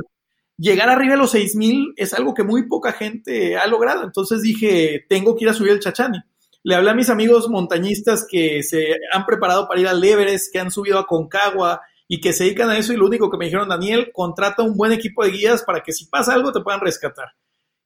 Llegar 0.58 0.88
arriba 0.88 1.14
de 1.14 1.18
los 1.18 1.34
6.000 1.34 1.94
es 1.96 2.14
algo 2.14 2.32
que 2.32 2.42
muy 2.42 2.66
poca 2.68 2.92
gente 2.92 3.56
ha 3.56 3.66
logrado. 3.66 4.04
Entonces 4.04 4.42
dije, 4.42 5.04
tengo 5.08 5.36
que 5.36 5.44
ir 5.44 5.50
a 5.50 5.54
subir 5.54 5.72
el 5.72 5.80
Chachani. 5.80 6.18
Le 6.62 6.74
hablé 6.74 6.90
a 6.90 6.94
mis 6.94 7.10
amigos 7.10 7.48
montañistas 7.48 8.26
que 8.28 8.62
se 8.62 8.96
han 9.12 9.26
preparado 9.26 9.68
para 9.68 9.80
ir 9.80 9.88
al 9.88 10.02
Everest, 10.02 10.52
que 10.52 10.58
han 10.58 10.70
subido 10.70 10.98
a 10.98 11.06
Concagua 11.06 11.82
y 12.08 12.20
que 12.20 12.32
se 12.32 12.44
dedican 12.44 12.70
a 12.70 12.78
eso. 12.78 12.92
Y 12.92 12.96
lo 12.96 13.06
único 13.06 13.30
que 13.30 13.36
me 13.36 13.44
dijeron, 13.44 13.68
Daniel, 13.68 14.10
contrata 14.12 14.62
un 14.62 14.76
buen 14.76 14.92
equipo 14.92 15.24
de 15.24 15.30
guías 15.30 15.62
para 15.62 15.82
que 15.82 15.92
si 15.92 16.06
pasa 16.06 16.34
algo 16.34 16.52
te 16.52 16.60
puedan 16.60 16.80
rescatar. 16.80 17.28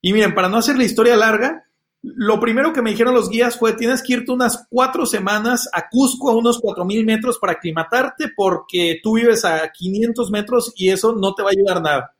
Y 0.01 0.13
miren, 0.13 0.35
para 0.35 0.49
no 0.49 0.59
hacer 0.59 0.77
la 0.79 0.85
historia 0.85 1.17
larga, 1.17 1.67
lo 2.03 2.41
primero 2.41 2.73
que 2.73 2.81
me 2.81 2.91
dijeron 2.91 3.15
los 3.15 3.29
guías 3.29 3.59
fue, 3.59 3.75
tienes 3.75 4.03
que 4.03 4.15
irte 4.15 4.33
unas 4.33 4.67
cuatro 4.71 5.05
semanas 5.05 5.69
a 5.73 5.89
Cusco 5.89 6.31
a 6.31 6.37
unos 6.37 6.59
cuatro 6.59 6.85
mil 6.85 7.05
metros 7.05 7.39
para 7.39 7.53
aclimatarte 7.53 8.31
porque 8.35 9.01
tú 9.03 9.17
vives 9.17 9.45
a 9.45 9.71
500 9.71 10.31
metros 10.31 10.73
y 10.77 10.91
eso 10.91 11.15
no 11.15 11.35
te 11.35 11.43
va 11.43 11.51
a 11.51 11.53
ayudar 11.53 11.83
nada. 11.83 12.17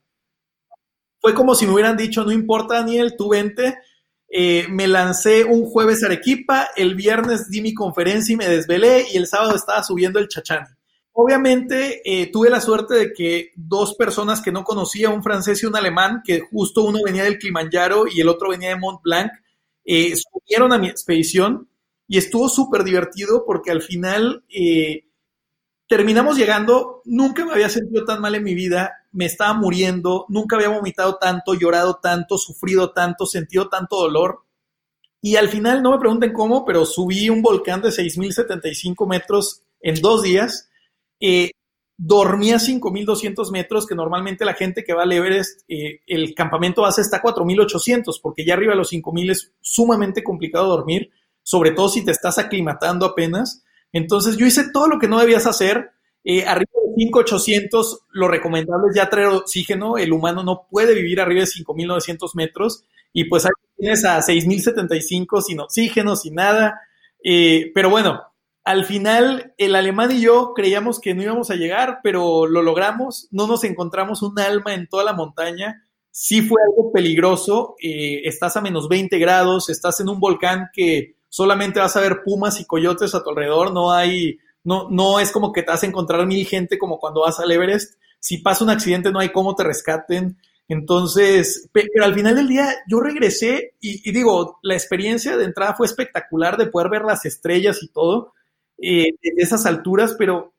Fue 1.19 1.33
como 1.33 1.55
si 1.55 1.65
me 1.65 1.73
hubieran 1.73 1.97
dicho, 1.97 2.23
no 2.23 2.31
importa 2.31 2.75
Daniel, 2.75 3.15
tú 3.17 3.29
vente. 3.29 3.77
Eh, 4.29 4.65
me 4.69 4.87
lancé 4.87 5.43
un 5.43 5.65
jueves 5.65 6.03
a 6.03 6.05
Arequipa, 6.05 6.69
el 6.75 6.95
viernes 6.95 7.49
di 7.49 7.61
mi 7.61 7.73
conferencia 7.73 8.33
y 8.33 8.37
me 8.37 8.47
desvelé 8.47 9.05
y 9.11 9.17
el 9.17 9.27
sábado 9.27 9.55
estaba 9.55 9.83
subiendo 9.83 10.19
el 10.19 10.29
chachani. 10.29 10.67
obviamente 11.11 12.01
eh, 12.05 12.31
tuve 12.31 12.49
la 12.49 12.61
suerte 12.61 12.93
de 12.93 13.13
que 13.13 13.51
dos 13.55 13.95
personas 13.95 14.41
que 14.41 14.53
no 14.53 14.63
conocía, 14.63 15.09
un 15.09 15.21
francés 15.21 15.61
y 15.61 15.65
un 15.65 15.75
alemán, 15.75 16.21
que 16.23 16.39
justo 16.39 16.83
uno 16.83 16.99
venía 17.03 17.25
del 17.25 17.37
Kilimanjaro 17.39 18.05
y 18.07 18.21
el 18.21 18.29
otro 18.29 18.49
venía 18.49 18.69
de 18.69 18.77
Mont 18.77 19.01
Blanc, 19.03 19.31
eh, 19.85 20.13
subieron 20.15 20.73
a 20.73 20.77
mi 20.77 20.87
expedición 20.87 21.69
y 22.07 22.17
estuvo 22.17 22.49
súper 22.49 22.83
divertido 22.83 23.43
porque 23.45 23.71
al 23.71 23.81
final 23.81 24.43
eh, 24.49 25.05
terminamos 25.87 26.37
llegando, 26.37 27.01
nunca 27.05 27.45
me 27.45 27.53
había 27.53 27.69
sentido 27.69 28.05
tan 28.05 28.21
mal 28.21 28.35
en 28.35 28.43
mi 28.43 28.53
vida, 28.53 29.05
me 29.11 29.25
estaba 29.25 29.53
muriendo, 29.53 30.25
nunca 30.29 30.55
había 30.55 30.69
vomitado 30.69 31.17
tanto, 31.17 31.53
llorado 31.53 31.95
tanto, 32.01 32.37
sufrido 32.37 32.91
tanto, 32.91 33.25
sentido 33.25 33.69
tanto 33.69 33.97
dolor. 33.97 34.43
Y 35.21 35.35
al 35.35 35.49
final, 35.49 35.83
no 35.83 35.91
me 35.91 35.99
pregunten 35.99 36.33
cómo, 36.33 36.65
pero 36.65 36.85
subí 36.85 37.29
un 37.29 37.41
volcán 37.41 37.81
de 37.81 37.89
6.075 37.89 39.07
metros 39.07 39.63
en 39.81 39.95
dos 40.01 40.23
días. 40.23 40.69
Eh, 41.19 41.51
dormí 42.03 42.51
a 42.51 42.57
5.200 42.57 43.51
metros, 43.51 43.85
que 43.85 43.93
normalmente 43.93 44.43
la 44.43 44.55
gente 44.55 44.83
que 44.83 44.93
va 44.95 45.03
al 45.03 45.11
Everest, 45.11 45.61
eh, 45.67 46.01
el 46.07 46.33
campamento 46.33 46.81
base 46.81 47.01
está 47.01 47.17
a 47.17 47.21
4.800, 47.21 48.19
porque 48.23 48.43
ya 48.43 48.55
arriba 48.55 48.71
de 48.71 48.79
los 48.79 48.91
5.000 48.91 49.29
es 49.29 49.53
sumamente 49.61 50.23
complicado 50.23 50.65
dormir, 50.65 51.11
sobre 51.43 51.69
todo 51.71 51.89
si 51.89 52.03
te 52.03 52.09
estás 52.09 52.39
aclimatando 52.39 53.05
apenas. 53.05 53.63
Entonces 53.93 54.35
yo 54.35 54.47
hice 54.47 54.71
todo 54.73 54.87
lo 54.87 54.97
que 54.97 55.07
no 55.07 55.19
debías 55.19 55.45
hacer. 55.45 55.91
Eh, 56.23 56.43
arriba 56.43 56.71
de 56.73 57.05
5.800, 57.05 57.99
lo 58.13 58.27
recomendable 58.27 58.89
es 58.89 58.95
ya 58.95 59.07
traer 59.07 59.27
oxígeno. 59.27 59.97
El 59.99 60.11
humano 60.11 60.43
no 60.43 60.65
puede 60.71 60.95
vivir 60.95 61.21
arriba 61.21 61.41
de 61.41 61.47
5.900 61.47 62.31
metros. 62.33 62.83
Y 63.13 63.25
pues 63.25 63.45
ahí 63.45 63.51
tienes 63.77 64.03
a 64.05 64.17
6.075 64.21 65.41
sin 65.43 65.59
oxígeno, 65.59 66.15
sin 66.15 66.33
nada. 66.33 66.81
Eh, 67.23 67.71
pero 67.75 67.91
bueno, 67.91 68.21
al 68.63 68.85
final 68.85 69.53
el 69.57 69.75
alemán 69.75 70.11
y 70.11 70.21
yo 70.21 70.53
creíamos 70.55 70.99
que 70.99 71.13
no 71.13 71.23
íbamos 71.23 71.49
a 71.49 71.55
llegar, 71.55 71.99
pero 72.03 72.45
lo 72.45 72.61
logramos. 72.61 73.27
No 73.31 73.47
nos 73.47 73.63
encontramos 73.63 74.21
un 74.21 74.39
alma 74.39 74.73
en 74.73 74.87
toda 74.87 75.03
la 75.03 75.13
montaña. 75.13 75.87
Sí 76.11 76.41
fue 76.41 76.61
algo 76.63 76.91
peligroso. 76.91 77.75
Eh, 77.81 78.21
estás 78.25 78.57
a 78.57 78.61
menos 78.61 78.87
20 78.87 79.17
grados, 79.17 79.69
estás 79.69 79.99
en 79.99 80.09
un 80.09 80.19
volcán 80.19 80.69
que 80.73 81.15
solamente 81.29 81.79
vas 81.79 81.95
a 81.95 82.01
ver 82.01 82.23
pumas 82.23 82.59
y 82.59 82.65
coyotes 82.65 83.15
a 83.15 83.23
tu 83.23 83.29
alrededor, 83.29 83.73
no 83.73 83.93
hay, 83.93 84.37
no, 84.65 84.89
no 84.89 85.19
es 85.19 85.31
como 85.31 85.53
que 85.53 85.63
te 85.63 85.71
vas 85.71 85.81
a 85.83 85.87
encontrar 85.87 86.27
mil 86.27 86.45
gente 86.45 86.77
como 86.77 86.99
cuando 86.99 87.21
vas 87.21 87.39
al 87.39 87.51
Everest. 87.51 87.95
Si 88.19 88.37
pasa 88.37 88.63
un 88.63 88.69
accidente 88.69 89.11
no 89.11 89.19
hay 89.19 89.29
cómo 89.29 89.55
te 89.55 89.63
rescaten. 89.63 90.37
Entonces, 90.67 91.69
pero 91.73 92.05
al 92.05 92.13
final 92.13 92.35
del 92.35 92.47
día 92.47 92.75
yo 92.87 93.01
regresé 93.01 93.73
y, 93.81 94.09
digo, 94.11 94.59
la 94.61 94.75
experiencia 94.75 95.35
de 95.35 95.43
entrada 95.43 95.73
fue 95.73 95.85
espectacular 95.85 96.55
de 96.55 96.67
poder 96.67 96.89
ver 96.89 97.01
las 97.01 97.25
estrellas 97.25 97.79
y 97.81 97.89
todo 97.89 98.33
eh, 98.81 99.13
de 99.21 99.31
esas 99.37 99.65
alturas, 99.65 100.15
pero 100.17 100.53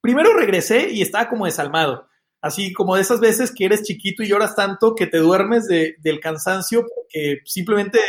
primero 0.00 0.34
regresé 0.34 0.90
y 0.90 1.02
estaba 1.02 1.28
como 1.28 1.46
desalmado, 1.46 2.08
así 2.40 2.72
como 2.72 2.96
de 2.96 3.02
esas 3.02 3.20
veces 3.20 3.52
que 3.54 3.66
eres 3.66 3.82
chiquito 3.82 4.22
y 4.22 4.28
lloras 4.28 4.56
tanto 4.56 4.94
que 4.94 5.06
te 5.06 5.18
duermes 5.18 5.66
de, 5.66 5.94
del 6.00 6.20
cansancio 6.20 6.82
porque 6.82 7.38
simplemente 7.44 8.00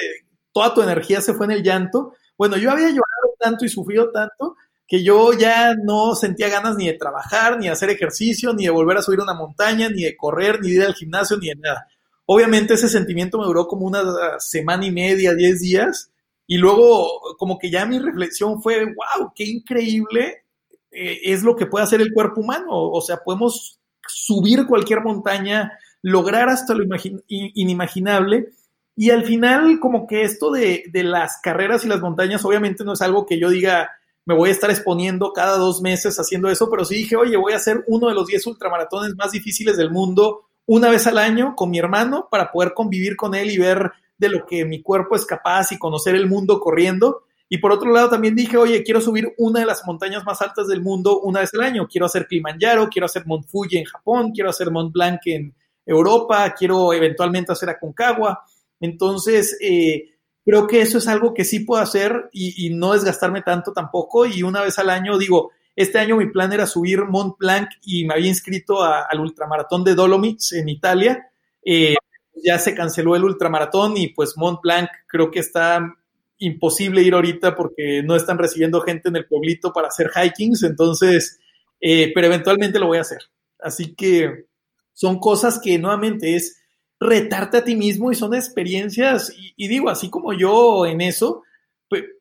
toda 0.51 0.73
tu 0.73 0.81
energía 0.81 1.21
se 1.21 1.33
fue 1.33 1.45
en 1.45 1.51
el 1.51 1.63
llanto. 1.63 2.13
Bueno, 2.37 2.57
yo 2.57 2.71
había 2.71 2.87
llorado 2.87 3.35
tanto 3.39 3.65
y 3.65 3.69
sufrido 3.69 4.11
tanto 4.11 4.55
que 4.87 5.03
yo 5.03 5.33
ya 5.33 5.75
no 5.75 6.13
sentía 6.15 6.49
ganas 6.49 6.75
ni 6.75 6.87
de 6.87 6.93
trabajar, 6.93 7.57
ni 7.57 7.65
de 7.65 7.71
hacer 7.71 7.89
ejercicio, 7.89 8.53
ni 8.53 8.65
de 8.65 8.69
volver 8.69 8.97
a 8.97 9.01
subir 9.01 9.19
una 9.19 9.33
montaña, 9.33 9.89
ni 9.89 10.03
de 10.03 10.15
correr, 10.15 10.61
ni 10.61 10.69
de 10.69 10.75
ir 10.75 10.83
al 10.83 10.93
gimnasio, 10.93 11.37
ni 11.37 11.49
de 11.49 11.55
nada. 11.55 11.87
Obviamente 12.25 12.75
ese 12.75 12.87
sentimiento 12.87 13.37
me 13.37 13.45
duró 13.45 13.67
como 13.67 13.85
una 13.85 14.39
semana 14.39 14.85
y 14.85 14.91
media, 14.91 15.33
diez 15.33 15.59
días, 15.59 16.11
y 16.47 16.57
luego 16.57 17.35
como 17.37 17.57
que 17.57 17.69
ya 17.69 17.85
mi 17.85 17.99
reflexión 17.99 18.61
fue, 18.61 18.85
wow, 18.85 19.31
qué 19.35 19.45
increíble 19.45 20.43
eh, 20.91 21.19
es 21.23 21.43
lo 21.43 21.55
que 21.55 21.65
puede 21.65 21.85
hacer 21.85 22.01
el 22.01 22.13
cuerpo 22.13 22.41
humano. 22.41 22.67
O 22.69 23.01
sea, 23.01 23.17
podemos 23.17 23.79
subir 24.07 24.65
cualquier 24.67 25.01
montaña, 25.01 25.77
lograr 26.01 26.49
hasta 26.49 26.73
lo 26.73 26.83
inimaginable 27.29 28.53
y 28.95 29.09
al 29.09 29.25
final, 29.25 29.79
como 29.79 30.05
que 30.05 30.23
esto 30.23 30.51
de, 30.51 30.89
las 30.93 31.39
carreras 31.41 31.83
y 31.83 31.87
las 31.87 31.99
montañas, 31.99 32.45
obviamente 32.45 32.83
no 32.83 32.93
es 32.93 33.01
algo 33.01 33.25
que 33.25 33.39
yo 33.39 33.49
diga, 33.49 33.89
me 34.25 34.35
voy 34.35 34.49
a 34.49 34.53
estar 34.53 34.69
exponiendo 34.69 35.33
cada 35.33 35.57
dos 35.57 35.81
meses 35.81 36.17
haciendo 36.19 36.49
eso, 36.49 36.69
pero 36.69 36.85
sí 36.85 36.95
dije, 36.95 37.15
oye, 37.15 37.35
voy 37.35 37.53
a 37.53 37.57
hacer 37.57 37.83
uno 37.87 38.07
de 38.07 38.13
los 38.13 38.27
10 38.27 38.45
ultramaratones 38.47 39.15
más 39.15 39.31
difíciles 39.31 39.77
del 39.77 39.91
mundo 39.91 40.49
una 40.65 40.89
vez 40.89 41.07
al 41.07 41.17
año 41.17 41.55
con 41.55 41.71
mi 41.71 41.79
hermano 41.79 42.27
para 42.29 42.51
poder 42.51 42.73
convivir 42.73 43.17
con 43.17 43.35
él 43.35 43.49
y 43.51 43.57
ver 43.57 43.91
de 44.23 44.29
lo 44.29 44.45
que 44.45 44.65
mi 44.65 44.81
cuerpo 44.81 45.15
es 45.15 45.25
capaz 45.25 45.71
y 45.71 45.77
conocer 45.77 46.15
el 46.15 46.27
mundo 46.27 46.59
corriendo. 46.59 47.23
Y 47.49 47.59
por 47.59 47.71
otro 47.71 47.91
lado 47.91 48.09
también 48.09 48.35
dije, 48.35 48.57
oye, 48.57 48.83
quiero 48.83 48.99
subir 48.99 49.33
una 49.37 49.59
de 49.59 49.65
las 49.65 49.85
montañas 49.85 50.23
más 50.25 50.41
altas 50.41 50.67
del 50.67 50.81
mundo 50.81 51.19
una 51.19 51.41
vez 51.41 51.53
al 51.53 51.61
año. 51.61 51.87
Quiero 51.87 52.07
hacer 52.07 52.25
Kilimanjaro, 52.25 52.89
quiero 52.89 53.05
hacer 53.05 53.25
Mont 53.27 53.45
Fuji 53.45 53.77
en 53.77 53.85
Japón, 53.85 54.31
quiero 54.33 54.49
hacer 54.49 54.71
Mont 54.71 54.91
Blanc 54.91 55.19
en 55.25 55.53
Europa, 55.85 56.53
quiero 56.57 56.93
eventualmente 56.93 57.51
hacer 57.51 57.69
Aconcagua. 57.69 58.43
Entonces, 58.79 59.57
eh, 59.61 60.15
creo 60.45 60.65
que 60.67 60.81
eso 60.81 60.97
es 60.97 61.07
algo 61.07 61.33
que 61.33 61.45
sí 61.45 61.59
puedo 61.59 61.81
hacer 61.81 62.29
y, 62.31 62.69
no 62.71 62.93
desgastarme 62.93 63.41
tanto 63.41 63.73
tampoco. 63.73 64.25
Y 64.25 64.41
una 64.41 64.61
vez 64.61 64.79
al 64.79 64.89
año, 64.89 65.17
digo, 65.17 65.51
este 65.75 65.99
año 65.99 66.17
mi 66.17 66.31
plan 66.31 66.51
era 66.53 66.65
subir 66.65 67.05
Mont 67.05 67.37
Blanc 67.37 67.69
y 67.83 68.05
me 68.05 68.15
había 68.15 68.29
inscrito 68.29 68.83
al 68.83 69.19
ultramaratón 69.19 69.83
de 69.83 69.95
Dolomites 69.95 70.53
en 70.53 70.69
Italia. 70.69 71.29
Eh, 71.65 71.95
ya 72.35 72.57
se 72.59 72.75
canceló 72.75 73.15
el 73.15 73.23
ultramaratón 73.23 73.97
y 73.97 74.09
pues 74.09 74.33
Mont 74.37 74.59
Blanc 74.61 74.89
creo 75.07 75.31
que 75.31 75.39
está 75.39 75.95
imposible 76.37 77.01
ir 77.01 77.13
ahorita 77.13 77.55
porque 77.55 78.01
no 78.03 78.15
están 78.15 78.37
recibiendo 78.37 78.81
gente 78.81 79.09
en 79.09 79.15
el 79.15 79.25
pueblito 79.25 79.71
para 79.71 79.87
hacer 79.87 80.09
hikings, 80.13 80.63
entonces, 80.63 81.39
eh, 81.79 82.11
pero 82.13 82.27
eventualmente 82.27 82.79
lo 82.79 82.87
voy 82.87 82.97
a 82.97 83.01
hacer. 83.01 83.19
Así 83.59 83.95
que 83.95 84.45
son 84.93 85.19
cosas 85.19 85.59
que 85.59 85.77
nuevamente 85.79 86.35
es 86.35 86.61
retarte 86.99 87.57
a 87.57 87.63
ti 87.63 87.75
mismo 87.75 88.11
y 88.11 88.15
son 88.15 88.33
experiencias, 88.33 89.33
y, 89.55 89.67
digo, 89.67 89.89
así 89.89 90.09
como 90.09 90.33
yo 90.33 90.85
en 90.85 91.01
eso, 91.01 91.43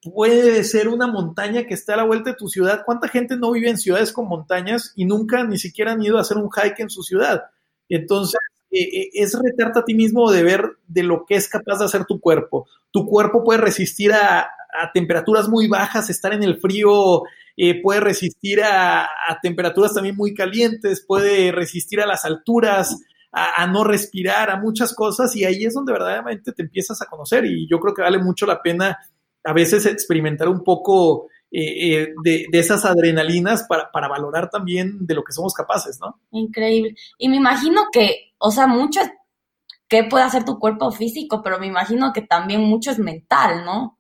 puede 0.03 0.65
ser 0.65 0.89
una 0.89 1.07
montaña 1.07 1.65
que 1.65 1.75
está 1.75 1.95
a 1.95 1.99
la 1.99 2.05
vuelta 2.05 2.31
de 2.31 2.37
tu 2.37 2.49
ciudad. 2.49 2.83
¿Cuánta 2.85 3.09
gente 3.09 3.37
no 3.37 3.53
vive 3.53 3.71
en 3.71 3.79
ciudades 3.79 4.13
con 4.13 4.29
montañas 4.29 4.93
y 4.97 5.07
nunca 5.07 5.45
ni 5.45 5.57
siquiera 5.57 5.93
han 5.93 6.03
ido 6.03 6.19
a 6.19 6.21
hacer 6.21 6.37
un 6.37 6.51
hike 6.51 6.81
en 6.81 6.91
su 6.91 7.03
ciudad? 7.03 7.45
Entonces, 7.89 8.39
eh, 8.73 9.03
eh, 9.03 9.11
es 9.13 9.39
retarte 9.39 9.81
a 9.81 9.85
ti 9.85 9.95
mismo 9.95 10.33
de 10.33 10.43
ver 10.43 10.65
de 10.89 11.03
lo 11.03 11.27
que 11.27 11.35
es 11.35 11.47
capaz 11.49 11.79
de 11.79 11.85
hacer 11.85 12.07
tu 12.07 12.21
cuerpo. 12.21 12.67
Tu 12.91 13.07
cuerpo 13.07 13.45
puede 13.45 13.61
resistir 13.61 14.13
a, 14.13 14.49
temperaturas 14.95 15.51
muy 15.51 15.69
bajas, 15.69 16.09
estar 16.09 16.33
en 16.33 16.43
el 16.43 16.59
frío, 16.59 17.23
eh, 17.59 17.83
puede 17.83 18.01
resistir 18.01 18.63
a, 18.63 19.03
a, 19.03 19.39
temperaturas 19.43 19.93
también 19.93 20.17
muy 20.17 20.33
calientes, 20.33 21.05
puede 21.07 21.53
resistir 21.53 22.01
a 22.01 22.07
las 22.07 22.25
alturas, 22.25 22.97
a, 23.33 23.67
no 23.67 23.85
respirar, 23.85 24.51
a 24.51 24.61
muchas 24.61 24.95
cosas 24.95 25.35
y 25.37 25.45
ahí 25.45 25.65
es 25.65 25.75
donde 25.75 25.93
verdaderamente 25.93 26.53
te 26.53 26.63
empiezas 26.63 27.01
a 27.01 27.07
conocer 27.07 27.47
y 27.47 27.67
yo 27.69 27.81
creo 27.81 27.95
que 27.95 28.03
vale 28.03 28.19
mucho 28.19 28.45
la 28.47 28.63
pena 28.63 28.99
a 29.45 29.53
veces 29.53 29.87
experimentar 29.87 30.49
un 30.49 30.63
poco 30.63 31.29
eh, 31.55 32.03
eh, 32.03 32.15
de, 32.25 32.59
esas 32.59 32.87
adrenalinas 32.87 33.65
para, 33.69 33.91
para, 33.93 34.09
valorar 34.09 34.49
también 34.49 35.07
de 35.07 35.15
lo 35.15 35.23
que 35.23 35.35
somos 35.35 35.53
capaces, 35.53 36.01
¿no? 36.01 36.19
Increíble. 36.31 36.95
Y 37.19 37.29
me 37.29 37.37
imagino 37.37 37.83
que, 37.93 38.33
o 38.39 38.51
sea, 38.51 38.67
mucho 38.67 39.03
es 39.03 39.11
que 39.87 40.05
puede 40.05 40.25
hacer 40.25 40.47
tu 40.47 40.59
cuerpo 40.59 40.91
físico, 40.91 41.43
pero 41.43 41.59
me 41.59 41.67
imagino 41.67 42.15
que 42.15 42.23
también 42.23 42.63
mucho 42.63 42.91
es 42.91 42.99
mental, 42.99 43.67
¿no? 43.67 43.99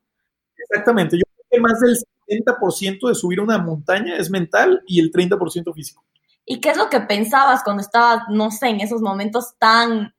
Exactamente. 0.56 1.18
Yo 1.18 1.24
creo 1.34 1.46
que 1.50 1.60
más 1.60 1.78
del 1.80 1.98
70% 2.26 3.08
de 3.08 3.14
subir 3.14 3.38
una 3.38 3.58
montaña 3.58 4.16
es 4.16 4.30
mental 4.30 4.82
y 4.86 5.00
el 5.00 5.12
30% 5.12 5.74
físico. 5.74 6.02
¿Y 6.46 6.58
qué 6.58 6.70
es 6.70 6.78
lo 6.78 6.88
que 6.88 7.00
pensabas 7.00 7.62
cuando 7.62 7.82
estabas, 7.82 8.22
no 8.30 8.50
sé, 8.50 8.68
en 8.68 8.80
esos 8.80 9.02
momentos 9.02 9.56
tan... 9.58 10.14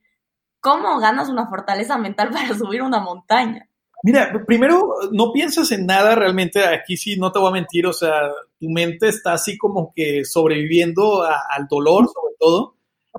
¿Cómo 0.60 1.00
ganas 1.00 1.28
una 1.30 1.48
fortaleza 1.48 1.98
mental 1.98 2.30
para 2.32 2.54
subir 2.56 2.84
una 2.84 3.00
montaña? 3.00 3.68
Mira, 4.03 4.43
primero, 4.45 4.95
no 5.12 5.31
piensas 5.31 5.72
en 5.72 5.86
nada 5.86 6.13
realmente, 6.13 6.63
aquí 6.65 6.98
sí, 6.98 7.15
no 7.15 7.31
te 7.31 7.39
voy 7.39 7.50
a 7.50 7.53
mentir, 7.53 7.88
o 7.88 7.93
sea, 7.93 8.31
tu 8.60 8.69
mente 8.69 9.07
está 9.07 9.33
así 9.33 9.57
como 9.57 9.93
que 9.95 10.25
sobreviviendo 10.25 11.24
al 11.24 11.67
dolor, 11.69 12.10
sobre 12.13 12.36
todo, 12.38 12.75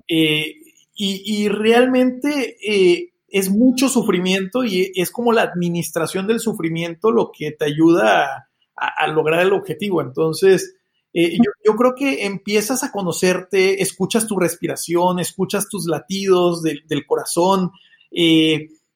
eh, 0.06 0.54
y, 0.94 1.48
realmente 1.48 2.56
eh, 2.62 3.14
es 3.28 3.50
mucho 3.50 3.88
sufrimiento 3.88 4.62
y 4.62 4.92
es 4.94 5.10
como 5.10 5.32
la 5.32 5.42
administración 5.42 6.26
del 6.26 6.38
sufrimiento 6.38 7.10
lo 7.10 7.32
que 7.36 7.50
te 7.50 7.64
ayuda 7.64 8.48
a 8.76 9.06
lograr 9.08 9.40
el 9.40 9.52
objetivo. 9.52 10.02
Entonces, 10.02 10.76
eh, 11.16 11.38
yo, 11.64 11.76
creo 11.76 11.94
que 11.94 12.26
empiezas 12.26 12.82
a 12.82 12.90
conocerte, 12.90 13.80
escuchas 13.80 14.26
tu 14.26 14.36
respiración, 14.36 15.20
escuchas 15.20 15.68
tus 15.68 15.86
latidos 15.86 16.60
del, 16.62 17.06
corazón, 17.06 17.70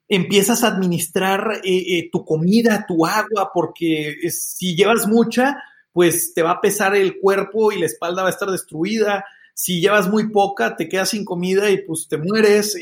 empiezas 0.08 0.64
a 0.64 0.68
administrar 0.68 1.60
eh, 1.64 2.08
tu 2.10 2.24
comida, 2.24 2.86
tu 2.88 3.04
agua, 3.04 3.50
porque 3.52 4.16
si 4.30 4.74
llevas 4.74 5.06
mucha, 5.06 5.62
pues 5.92 6.32
te 6.34 6.42
va 6.42 6.52
a 6.52 6.60
pesar 6.60 6.96
el 6.96 7.18
cuerpo 7.18 7.72
y 7.72 7.78
la 7.78 7.86
espalda 7.86 8.22
va 8.22 8.28
a 8.28 8.32
estar 8.32 8.50
destruida. 8.50 9.24
Si 9.54 9.80
llevas 9.80 10.08
muy 10.08 10.30
poca, 10.30 10.76
te 10.76 10.88
quedas 10.88 11.10
sin 11.10 11.24
comida 11.24 11.70
y 11.70 11.82
pues 11.82 12.06
te 12.08 12.16
mueres. 12.16 12.76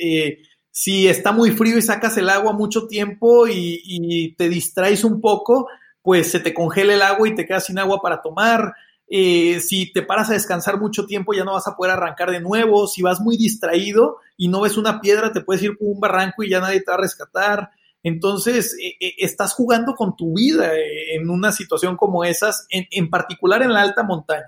si 0.71 1.09
está 1.09 1.33
muy 1.33 1.51
frío 1.51 1.79
y 1.79 1.83
sacas 1.83 2.17
el 2.19 2.29
agua 2.29 2.53
mucho 2.53 2.87
tiempo 2.87 3.49
y, 3.49 3.81
y 3.85 4.35
te 4.35 4.49
distraes 4.49 5.03
un 5.05 5.21
poco, 5.21 5.69
pues 6.03 6.31
se 6.31 6.39
te 6.39 6.55
congela 6.55 6.95
el 6.95 7.03
agua 7.03 7.29
y 7.29 7.35
te 7.35 7.47
quedas 7.47 7.65
sin 7.65 7.79
agua 7.79 8.01
para 8.01 8.23
tomar 8.23 8.75
eh, 9.09 9.61
si 9.61 9.93
te 9.93 10.03
paras 10.03 10.31
a 10.31 10.35
descansar 10.35 10.79
mucho 10.81 11.07
tiempo 11.07 11.33
ya 11.33 11.45
no 11.45 11.53
vas 11.53 11.69
a 11.69 11.77
poder 11.77 11.93
arrancar 11.93 12.31
de 12.31 12.41
nuevo, 12.41 12.87
si 12.89 13.03
vas 13.03 13.21
muy 13.21 13.37
distraído 13.37 14.19
y 14.37 14.49
no 14.49 14.61
ves 14.61 14.77
una 14.77 15.01
piedra, 15.01 15.33
te 15.33 15.41
puedes 15.41 15.63
ir 15.63 15.77
por 15.79 15.89
un 15.89 16.01
barranco 16.01 16.43
y 16.43 16.51
ya 16.51 16.61
nadie 16.61 16.81
te 16.81 16.91
va 16.91 16.97
a 16.97 17.01
rescatar. 17.01 17.71
Entonces, 18.03 18.77
eh, 18.83 18.97
eh, 19.01 19.15
estás 19.19 19.53
jugando 19.55 19.95
con 19.95 20.17
tu 20.17 20.35
vida 20.35 20.73
en 20.75 21.31
una 21.31 21.53
situación 21.53 21.97
como 21.97 22.25
esas, 22.25 22.67
en, 22.71 23.11
particular 23.11 23.63
en 23.63 23.73
la 23.73 23.83
alta 23.83 24.03
montaña. 24.03 24.47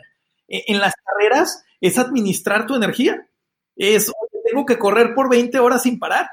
en 0.49 0.81
las 0.81 0.95
carreras 1.05 1.65
es 1.81 1.99
administrar 1.99 2.67
tu 2.67 2.75
energía. 2.75 3.29
Es, 3.77 4.13
tengo 4.45 4.65
que 4.67 4.79
correr 4.79 5.15
por 5.15 5.29
20 5.29 5.59
horas 5.59 5.83
sin 5.83 5.99
parar. 5.99 6.27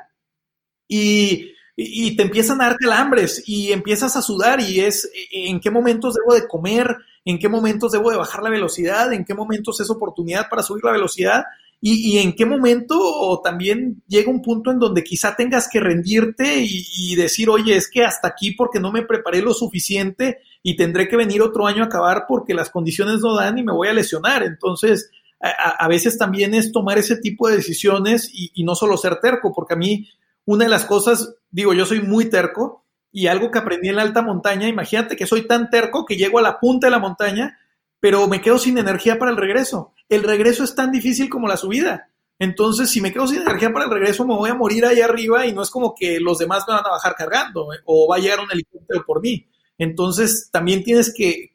Y 0.88 1.55
y, 1.76 2.16
te 2.16 2.24
empiezan 2.24 2.62
a 2.62 2.68
dar 2.68 2.78
calambres 2.78 3.44
y 3.46 3.72
empiezas 3.72 4.16
a 4.16 4.22
sudar 4.22 4.62
y 4.62 4.80
es 4.80 5.10
en 5.32 5.60
qué 5.60 5.70
momentos 5.70 6.14
debo 6.16 6.34
de 6.34 6.48
comer, 6.48 6.98
en 7.26 7.38
qué 7.38 7.50
momentos 7.50 7.92
debo 7.92 8.12
de 8.12 8.18
bajar 8.18 8.44
la 8.44 8.50
velocidad, 8.50 9.12
en 9.12 9.26
qué 9.26 9.34
momentos 9.34 9.80
es 9.82 9.90
oportunidad 9.90 10.48
para 10.50 10.64
subir 10.64 10.84
la 10.84 10.94
velocidad 10.94 11.44
y, 11.82 12.18
en 12.18 12.34
qué 12.34 12.48
momento 12.48 13.42
también 13.44 14.02
llega 14.08 14.32
un 14.32 14.42
punto 14.42 14.72
en 14.72 14.80
donde 14.80 15.04
quizá 15.04 15.36
tengas 15.36 15.70
que 15.70 15.80
rendirte 15.80 16.66
y, 16.68 17.16
decir, 17.16 17.48
oye, 17.48 17.76
es 17.76 17.92
que 17.92 18.04
hasta 18.04 18.28
aquí 18.28 18.54
porque 18.54 18.80
no 18.80 18.92
me 18.92 19.04
preparé 19.04 19.42
lo 19.42 19.54
suficiente 19.54 20.40
y 20.64 20.76
tendré 20.76 21.08
que 21.08 21.16
venir 21.16 21.44
otro 21.44 21.68
año 21.68 21.84
a 21.84 21.86
acabar 21.86 22.26
porque 22.28 22.56
las 22.56 22.72
condiciones 22.72 23.20
no 23.22 23.36
dan 23.36 23.60
y 23.60 23.64
me 23.64 23.74
voy 23.74 23.88
a 23.88 23.94
lesionar. 23.94 24.42
Entonces, 24.42 25.12
a, 25.40 25.88
veces 25.88 26.18
también 26.18 26.56
es 26.56 26.72
tomar 26.72 26.98
ese 26.98 27.18
tipo 27.18 27.48
de 27.48 27.58
decisiones 27.58 28.32
y, 28.34 28.52
y 28.56 28.64
no 28.64 28.74
solo 28.74 28.98
ser 28.98 29.20
terco, 29.20 29.54
porque 29.54 29.76
a 29.76 29.78
mí 29.78 30.08
una 30.46 30.66
de 30.66 30.72
las 30.72 30.86
cosas, 30.86 31.36
digo, 31.56 31.74
yo 31.74 31.86
soy 31.86 32.02
muy 32.02 32.30
terco 32.30 32.84
y 33.14 33.28
algo 33.28 33.50
que 33.50 33.60
aprendí 33.60 33.88
en 33.88 33.96
la 33.96 34.02
alta 34.02 34.22
montaña, 34.22 34.68
imagínate 34.68 35.16
que 35.16 35.26
soy 35.26 35.48
tan 35.48 35.70
terco 35.70 36.06
que 36.06 36.18
llego 36.18 36.38
a 36.38 36.42
la 36.42 36.60
punta 36.60 36.88
de 36.88 36.92
la 36.92 37.00
montaña, 37.00 37.58
pero 38.02 38.28
me 38.28 38.42
quedo 38.42 38.60
sin 38.60 38.78
energía 38.78 39.18
para 39.18 39.32
el 39.32 39.38
regreso. 39.38 39.94
El 40.10 40.24
regreso 40.24 40.66
es 40.66 40.76
tan 40.76 40.92
difícil 40.92 41.30
como 41.30 41.48
la 41.48 41.56
subida. 41.56 42.10
Entonces, 42.40 42.90
si 42.90 43.00
me 43.00 43.14
quedo 43.14 43.26
sin 43.26 43.42
energía 43.42 43.72
para 43.72 43.86
el 43.86 43.92
regreso, 43.92 44.28
me 44.28 44.36
voy 44.36 44.50
a 44.50 44.54
morir 44.54 44.86
ahí 44.86 45.00
arriba 45.00 45.46
y 45.46 45.54
no 45.54 45.62
es 45.62 45.70
como 45.70 45.96
que 45.96 46.20
los 46.20 46.40
demás 46.40 46.66
me 46.68 46.74
van 46.74 46.86
a 46.86 46.90
bajar 46.90 47.16
cargando 47.16 47.74
¿eh? 47.74 47.78
o 47.86 48.06
va 48.10 48.18
a 48.18 48.20
llegar 48.20 48.42
un 48.42 48.52
helicóptero 48.52 49.06
por 49.08 49.22
mí. 49.22 49.48
Entonces, 49.78 50.50
también 50.52 50.84
tienes 50.84 51.14
que, 51.14 51.54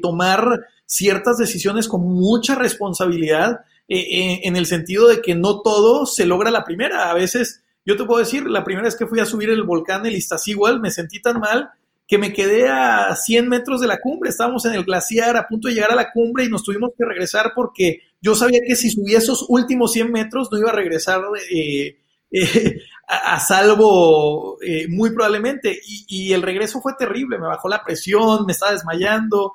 tomar 0.00 0.62
ciertas 0.86 1.36
decisiones 1.36 1.88
con 1.88 2.00
mucha 2.00 2.54
responsabilidad 2.54 3.60
eh, 3.86 3.98
eh, 3.98 4.40
en 4.44 4.56
el 4.56 4.64
sentido 4.64 5.08
de 5.08 5.20
que 5.20 5.34
no 5.34 5.60
todo 5.60 6.06
se 6.06 6.24
logra 6.24 6.50
la 6.50 6.64
primera. 6.64 7.10
A 7.10 7.14
veces 7.14 7.62
yo 7.84 7.96
te 7.96 8.04
puedo 8.04 8.20
decir, 8.20 8.48
la 8.48 8.64
primera 8.64 8.84
vez 8.84 8.96
que 8.96 9.06
fui 9.06 9.20
a 9.20 9.26
subir 9.26 9.50
el 9.50 9.64
volcán, 9.64 10.06
el 10.06 10.14
Iztaccíhuatl, 10.14 10.80
me 10.80 10.90
sentí 10.90 11.20
tan 11.20 11.40
mal 11.40 11.70
que 12.06 12.18
me 12.18 12.32
quedé 12.32 12.68
a 12.68 13.16
100 13.16 13.48
metros 13.48 13.80
de 13.80 13.86
la 13.86 13.98
cumbre. 13.98 14.30
Estábamos 14.30 14.64
en 14.66 14.74
el 14.74 14.84
glaciar 14.84 15.36
a 15.36 15.48
punto 15.48 15.68
de 15.68 15.74
llegar 15.74 15.92
a 15.92 15.96
la 15.96 16.12
cumbre 16.12 16.44
y 16.44 16.48
nos 16.48 16.62
tuvimos 16.62 16.90
que 16.96 17.04
regresar 17.04 17.52
porque 17.54 18.02
yo 18.20 18.34
sabía 18.34 18.60
que 18.66 18.76
si 18.76 18.90
subía 18.90 19.18
esos 19.18 19.46
últimos 19.48 19.92
100 19.92 20.12
metros 20.12 20.48
no 20.52 20.58
iba 20.58 20.70
a 20.70 20.74
regresar 20.74 21.22
eh, 21.50 21.96
eh, 22.30 22.80
a, 23.08 23.40
salvo 23.40 24.58
eh, 24.62 24.86
muy 24.88 25.10
probablemente. 25.10 25.80
Y, 25.86 26.32
el 26.32 26.42
regreso 26.42 26.80
fue 26.80 26.92
terrible, 26.98 27.38
me 27.38 27.46
bajó 27.46 27.68
la 27.68 27.82
presión, 27.82 28.46
me 28.46 28.52
estaba 28.52 28.72
desmayando, 28.72 29.54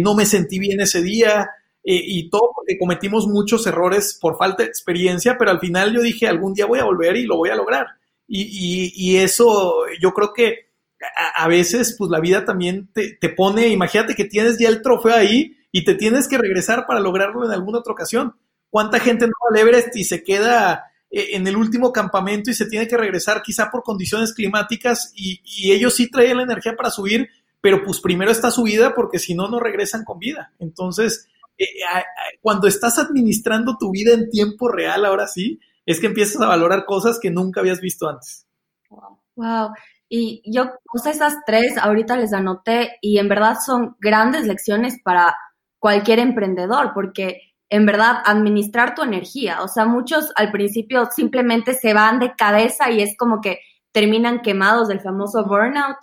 no 0.00 0.14
me 0.14 0.26
sentí 0.26 0.58
bien 0.58 0.80
ese 0.80 1.02
día. 1.02 1.50
Eh, 1.88 2.02
y 2.04 2.30
todo 2.30 2.50
porque 2.52 2.76
cometimos 2.76 3.28
muchos 3.28 3.64
errores 3.64 4.18
por 4.20 4.36
falta 4.36 4.64
de 4.64 4.68
experiencia, 4.68 5.38
pero 5.38 5.52
al 5.52 5.60
final 5.60 5.94
yo 5.94 6.02
dije, 6.02 6.26
algún 6.26 6.52
día 6.52 6.66
voy 6.66 6.80
a 6.80 6.84
volver 6.84 7.16
y 7.16 7.26
lo 7.26 7.36
voy 7.36 7.50
a 7.50 7.54
lograr. 7.54 7.86
Y, 8.26 8.92
y, 8.92 9.18
eso 9.18 9.84
yo 10.00 10.12
creo 10.12 10.32
que 10.32 10.72
a, 11.36 11.46
veces 11.46 11.94
pues 11.96 12.10
la 12.10 12.18
vida 12.18 12.44
también 12.44 12.88
te, 12.92 13.12
te, 13.20 13.28
pone, 13.28 13.68
imagínate 13.68 14.16
que 14.16 14.24
tienes 14.24 14.58
ya 14.58 14.68
el 14.68 14.82
trofeo 14.82 15.14
ahí 15.14 15.56
y 15.70 15.84
te 15.84 15.94
tienes 15.94 16.26
que 16.26 16.38
regresar 16.38 16.88
para 16.88 16.98
lograrlo 16.98 17.44
en 17.44 17.52
alguna 17.52 17.78
otra 17.78 17.92
ocasión. 17.92 18.34
¿Cuánta 18.68 18.98
gente 18.98 19.28
no 19.28 19.32
va 19.48 19.60
Everest 19.60 19.94
y 19.94 20.02
se 20.02 20.24
queda 20.24 20.86
eh, 21.08 21.28
en 21.34 21.46
el 21.46 21.56
último 21.56 21.92
campamento 21.92 22.50
y 22.50 22.54
se 22.54 22.66
tiene 22.66 22.88
que 22.88 22.96
regresar 22.96 23.42
quizá 23.42 23.70
por 23.70 23.84
condiciones 23.84 24.34
climáticas 24.34 25.12
y, 25.14 25.40
y 25.44 25.70
ellos 25.70 25.94
sí 25.94 26.10
traen 26.10 26.38
la 26.38 26.42
energía 26.42 26.74
para 26.74 26.90
subir, 26.90 27.28
pero 27.60 27.84
pues 27.84 28.00
primero 28.00 28.32
está 28.32 28.50
su 28.50 28.64
vida 28.64 28.92
porque 28.92 29.20
si 29.20 29.36
no, 29.36 29.48
no 29.48 29.60
regresan 29.60 30.02
con 30.02 30.18
vida. 30.18 30.52
Entonces, 30.58 31.28
eh, 31.58 31.66
cuando 32.40 32.66
estás 32.66 32.98
administrando 32.98 33.76
tu 33.78 33.90
vida 33.90 34.12
en 34.14 34.30
tiempo 34.30 34.68
real, 34.68 35.04
ahora 35.04 35.26
sí, 35.26 35.58
es 35.84 36.00
que 36.00 36.06
empiezas 36.06 36.40
a 36.42 36.48
valorar 36.48 36.84
cosas 36.84 37.18
que 37.20 37.30
nunca 37.30 37.60
habías 37.60 37.80
visto 37.80 38.08
antes. 38.08 38.46
Wow. 39.36 39.72
Y 40.08 40.42
yo 40.46 40.70
puse 40.84 41.10
esas 41.10 41.36
tres, 41.46 41.76
ahorita 41.78 42.16
les 42.16 42.32
anoté, 42.32 42.96
y 43.00 43.18
en 43.18 43.28
verdad 43.28 43.56
son 43.64 43.96
grandes 44.00 44.46
lecciones 44.46 45.00
para 45.02 45.36
cualquier 45.78 46.18
emprendedor, 46.18 46.92
porque 46.94 47.40
en 47.68 47.86
verdad 47.86 48.22
administrar 48.24 48.94
tu 48.94 49.02
energía, 49.02 49.62
o 49.62 49.68
sea, 49.68 49.86
muchos 49.86 50.32
al 50.36 50.52
principio 50.52 51.08
simplemente 51.14 51.74
se 51.74 51.94
van 51.94 52.20
de 52.20 52.34
cabeza 52.36 52.90
y 52.90 53.02
es 53.02 53.16
como 53.16 53.40
que 53.40 53.58
terminan 53.92 54.40
quemados 54.42 54.88
del 54.88 55.00
famoso 55.00 55.44
burnout 55.44 55.96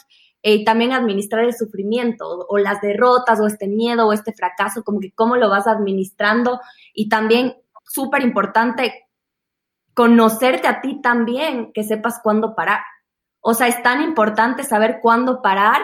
y 0.46 0.66
también 0.66 0.92
administrar 0.92 1.46
el 1.46 1.56
sufrimiento 1.56 2.46
o 2.50 2.58
las 2.58 2.82
derrotas 2.82 3.40
o 3.40 3.48
este 3.48 3.68
miedo 3.68 4.06
o 4.06 4.14
este 4.14 4.34
fracaso, 4.34 4.84
como 4.84 5.00
que 5.00 5.14
cómo 5.14 5.38
lo 5.38 5.50
vas 5.50 5.68
administrando 5.68 6.60
y 6.94 7.08
también 7.08 7.56
súper 7.86 8.22
importante 8.24 9.08
conocerte 9.94 10.68
a 10.68 10.82
ti 10.82 11.02
también, 11.02 11.72
que 11.72 11.84
sepas 11.84 12.20
cuándo 12.22 12.56
parar. 12.56 12.82
O 13.40 13.54
sea, 13.54 13.68
es 13.68 13.82
tan 13.84 14.02
importante 14.02 14.64
saber 14.64 15.00
cuándo 15.02 15.42
parar 15.42 15.82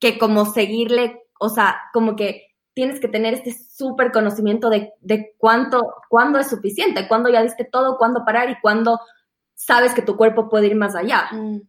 que 0.00 0.18
como 0.18 0.44
seguirle, 0.44 1.22
o 1.38 1.48
sea, 1.48 1.80
como 1.92 2.16
que 2.16 2.48
tienes 2.74 2.98
que 2.98 3.08
tener 3.08 3.34
este 3.34 3.52
súper 3.52 4.10
conocimiento 4.10 4.70
de, 4.70 4.92
de 5.00 5.34
cuánto, 5.38 5.82
cuándo 6.08 6.38
es 6.38 6.48
suficiente, 6.48 7.06
cuándo 7.06 7.28
ya 7.28 7.42
diste 7.42 7.64
todo, 7.64 7.96
cuándo 7.96 8.24
parar 8.24 8.50
y 8.50 8.60
cuándo 8.60 8.98
sabes 9.54 9.94
que 9.94 10.02
tu 10.02 10.16
cuerpo 10.16 10.48
puede 10.48 10.68
ir 10.68 10.76
más 10.76 10.96
allá. 10.96 11.28
Mm. 11.32 11.60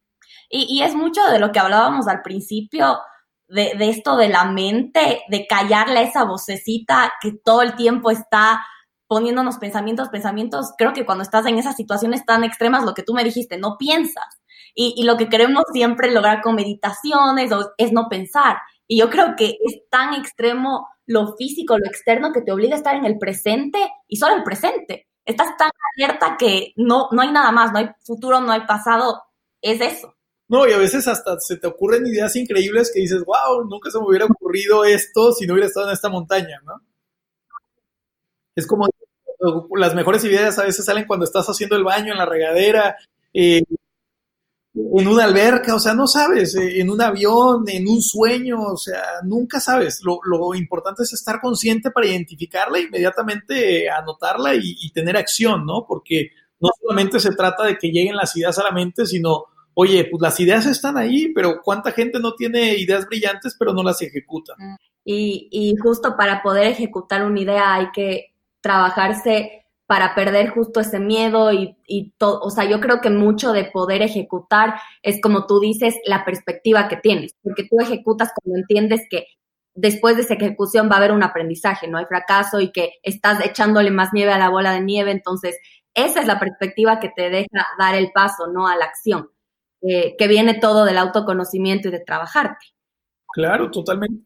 Y, 0.51 0.81
es 0.83 0.93
mucho 0.95 1.25
de 1.27 1.39
lo 1.39 1.51
que 1.51 1.59
hablábamos 1.59 2.07
al 2.09 2.21
principio, 2.21 2.99
de, 3.47 3.71
esto 3.79 4.17
de 4.17 4.27
la 4.27 4.45
mente, 4.45 5.23
de 5.29 5.47
callarle 5.47 6.03
esa 6.03 6.25
vocecita 6.25 7.13
que 7.21 7.31
todo 7.31 7.61
el 7.61 7.75
tiempo 7.75 8.11
está 8.11 8.65
poniéndonos 9.07 9.57
pensamientos, 9.57 10.09
pensamientos. 10.09 10.73
Creo 10.77 10.91
que 10.93 11.05
cuando 11.05 11.23
estás 11.23 11.45
en 11.45 11.57
esas 11.57 11.77
situaciones 11.77 12.25
tan 12.25 12.43
extremas, 12.43 12.83
lo 12.83 12.93
que 12.93 13.03
tú 13.03 13.13
me 13.13 13.23
dijiste, 13.23 13.57
no 13.57 13.77
piensas. 13.77 14.41
Y, 14.75 15.03
lo 15.03 15.17
que 15.17 15.29
queremos 15.29 15.63
siempre 15.71 16.11
lograr 16.11 16.41
con 16.41 16.55
meditaciones 16.55 17.51
es 17.77 17.91
no 17.93 18.07
pensar. 18.09 18.57
Y 18.87 18.99
yo 18.99 19.09
creo 19.09 19.35
que 19.37 19.57
es 19.65 19.89
tan 19.89 20.13
extremo 20.13 20.87
lo 21.05 21.35
físico, 21.35 21.77
lo 21.77 21.85
externo, 21.85 22.31
que 22.33 22.41
te 22.41 22.51
obliga 22.51 22.75
a 22.75 22.77
estar 22.77 22.95
en 22.95 23.05
el 23.05 23.17
presente 23.17 23.79
y 24.07 24.17
solo 24.17 24.35
el 24.35 24.43
presente. 24.43 25.07
Estás 25.25 25.55
tan 25.57 25.71
abierta 25.93 26.35
que 26.37 26.73
no, 26.75 27.07
no 27.11 27.21
hay 27.21 27.31
nada 27.31 27.51
más, 27.51 27.71
no 27.71 27.79
hay 27.79 27.89
futuro, 28.05 28.41
no 28.41 28.51
hay 28.51 28.61
pasado, 28.61 29.23
es 29.61 29.81
eso. 29.81 30.15
No, 30.51 30.67
y 30.67 30.73
a 30.73 30.77
veces 30.77 31.07
hasta 31.07 31.39
se 31.39 31.55
te 31.55 31.65
ocurren 31.65 32.05
ideas 32.05 32.35
increíbles 32.35 32.91
que 32.93 32.99
dices, 32.99 33.23
wow, 33.23 33.63
nunca 33.69 33.89
se 33.89 33.97
me 33.97 34.05
hubiera 34.05 34.25
ocurrido 34.25 34.83
esto 34.83 35.31
si 35.31 35.47
no 35.47 35.53
hubiera 35.53 35.67
estado 35.67 35.87
en 35.87 35.93
esta 35.93 36.09
montaña, 36.09 36.59
¿no? 36.65 36.81
Es 38.53 38.67
como 38.67 38.89
las 39.77 39.95
mejores 39.95 40.25
ideas 40.25 40.59
a 40.59 40.65
veces 40.65 40.83
salen 40.83 41.05
cuando 41.07 41.23
estás 41.23 41.47
haciendo 41.47 41.77
el 41.77 41.85
baño 41.85 42.11
en 42.11 42.17
la 42.17 42.25
regadera, 42.25 42.97
eh, 43.33 43.61
en 44.73 45.07
una 45.07 45.23
alberca, 45.23 45.73
o 45.73 45.79
sea, 45.79 45.93
no 45.93 46.05
sabes, 46.05 46.53
eh, 46.57 46.81
en 46.81 46.89
un 46.89 47.01
avión, 47.01 47.63
en 47.69 47.87
un 47.87 48.01
sueño, 48.01 48.61
o 48.61 48.77
sea, 48.77 49.01
nunca 49.23 49.61
sabes. 49.61 50.01
Lo, 50.03 50.53
importante 50.53 51.03
es 51.03 51.13
estar 51.13 51.39
consciente 51.39 51.91
para 51.91 52.07
identificarla 52.07 52.77
e 52.77 52.83
inmediatamente 52.83 53.89
anotarla 53.89 54.53
y, 54.55 54.91
tener 54.91 55.15
acción, 55.15 55.65
¿no? 55.65 55.85
Porque 55.87 56.31
no 56.59 56.71
solamente 56.77 57.21
se 57.21 57.33
trata 57.35 57.63
de 57.63 57.77
que 57.77 57.87
lleguen 57.87 58.17
las 58.17 58.35
ideas 58.35 58.59
a 58.59 58.63
la 58.63 58.71
mente, 58.71 59.05
sino 59.05 59.45
oye, 59.73 60.07
pues 60.09 60.21
las 60.21 60.39
ideas 60.39 60.65
están 60.65 60.97
ahí, 60.97 61.33
pero 61.33 61.61
¿cuánta 61.63 61.91
gente 61.91 62.19
no 62.19 62.33
tiene 62.35 62.75
ideas 62.77 63.05
brillantes 63.07 63.55
pero 63.57 63.73
no 63.73 63.83
las 63.83 64.01
ejecuta? 64.01 64.53
Mm. 64.57 64.75
Y, 65.03 65.47
y 65.51 65.75
justo 65.77 66.15
para 66.15 66.43
poder 66.43 66.67
ejecutar 66.67 67.23
una 67.25 67.39
idea 67.39 67.73
hay 67.73 67.91
que 67.91 68.35
trabajarse 68.61 69.65
para 69.87 70.15
perder 70.15 70.51
justo 70.51 70.79
ese 70.79 70.99
miedo 70.99 71.51
y, 71.51 71.75
y 71.85 72.11
todo, 72.17 72.39
o 72.41 72.49
sea, 72.49 72.63
yo 72.63 72.79
creo 72.79 73.01
que 73.01 73.09
mucho 73.09 73.51
de 73.51 73.65
poder 73.65 74.01
ejecutar 74.01 74.75
es 75.01 75.19
como 75.19 75.47
tú 75.47 75.59
dices, 75.59 75.95
la 76.05 76.23
perspectiva 76.23 76.87
que 76.87 76.95
tienes, 76.95 77.35
porque 77.43 77.67
tú 77.69 77.77
ejecutas 77.81 78.31
cuando 78.33 78.59
entiendes 78.59 79.01
que 79.09 79.25
después 79.73 80.15
de 80.15 80.21
esa 80.21 80.35
ejecución 80.35 80.89
va 80.89 80.95
a 80.95 80.97
haber 80.99 81.11
un 81.11 81.23
aprendizaje, 81.23 81.89
no 81.89 81.97
hay 81.97 82.05
fracaso 82.05 82.61
y 82.61 82.71
que 82.71 82.99
estás 83.03 83.43
echándole 83.45 83.91
más 83.91 84.13
nieve 84.13 84.31
a 84.31 84.37
la 84.37 84.49
bola 84.49 84.71
de 84.71 84.81
nieve, 84.81 85.11
entonces 85.11 85.57
esa 85.93 86.21
es 86.21 86.27
la 86.27 86.39
perspectiva 86.39 86.99
que 86.99 87.09
te 87.09 87.29
deja 87.29 87.67
dar 87.77 87.95
el 87.95 88.11
paso, 88.13 88.47
¿no? 88.47 88.67
A 88.67 88.77
la 88.77 88.85
acción. 88.85 89.29
Eh, 89.83 90.15
que 90.15 90.27
viene 90.27 90.59
todo 90.59 90.85
del 90.85 90.99
autoconocimiento 90.99 91.87
y 91.87 91.91
de 91.91 92.01
trabajarte. 92.01 92.67
Claro, 93.33 93.71
totalmente, 93.71 94.23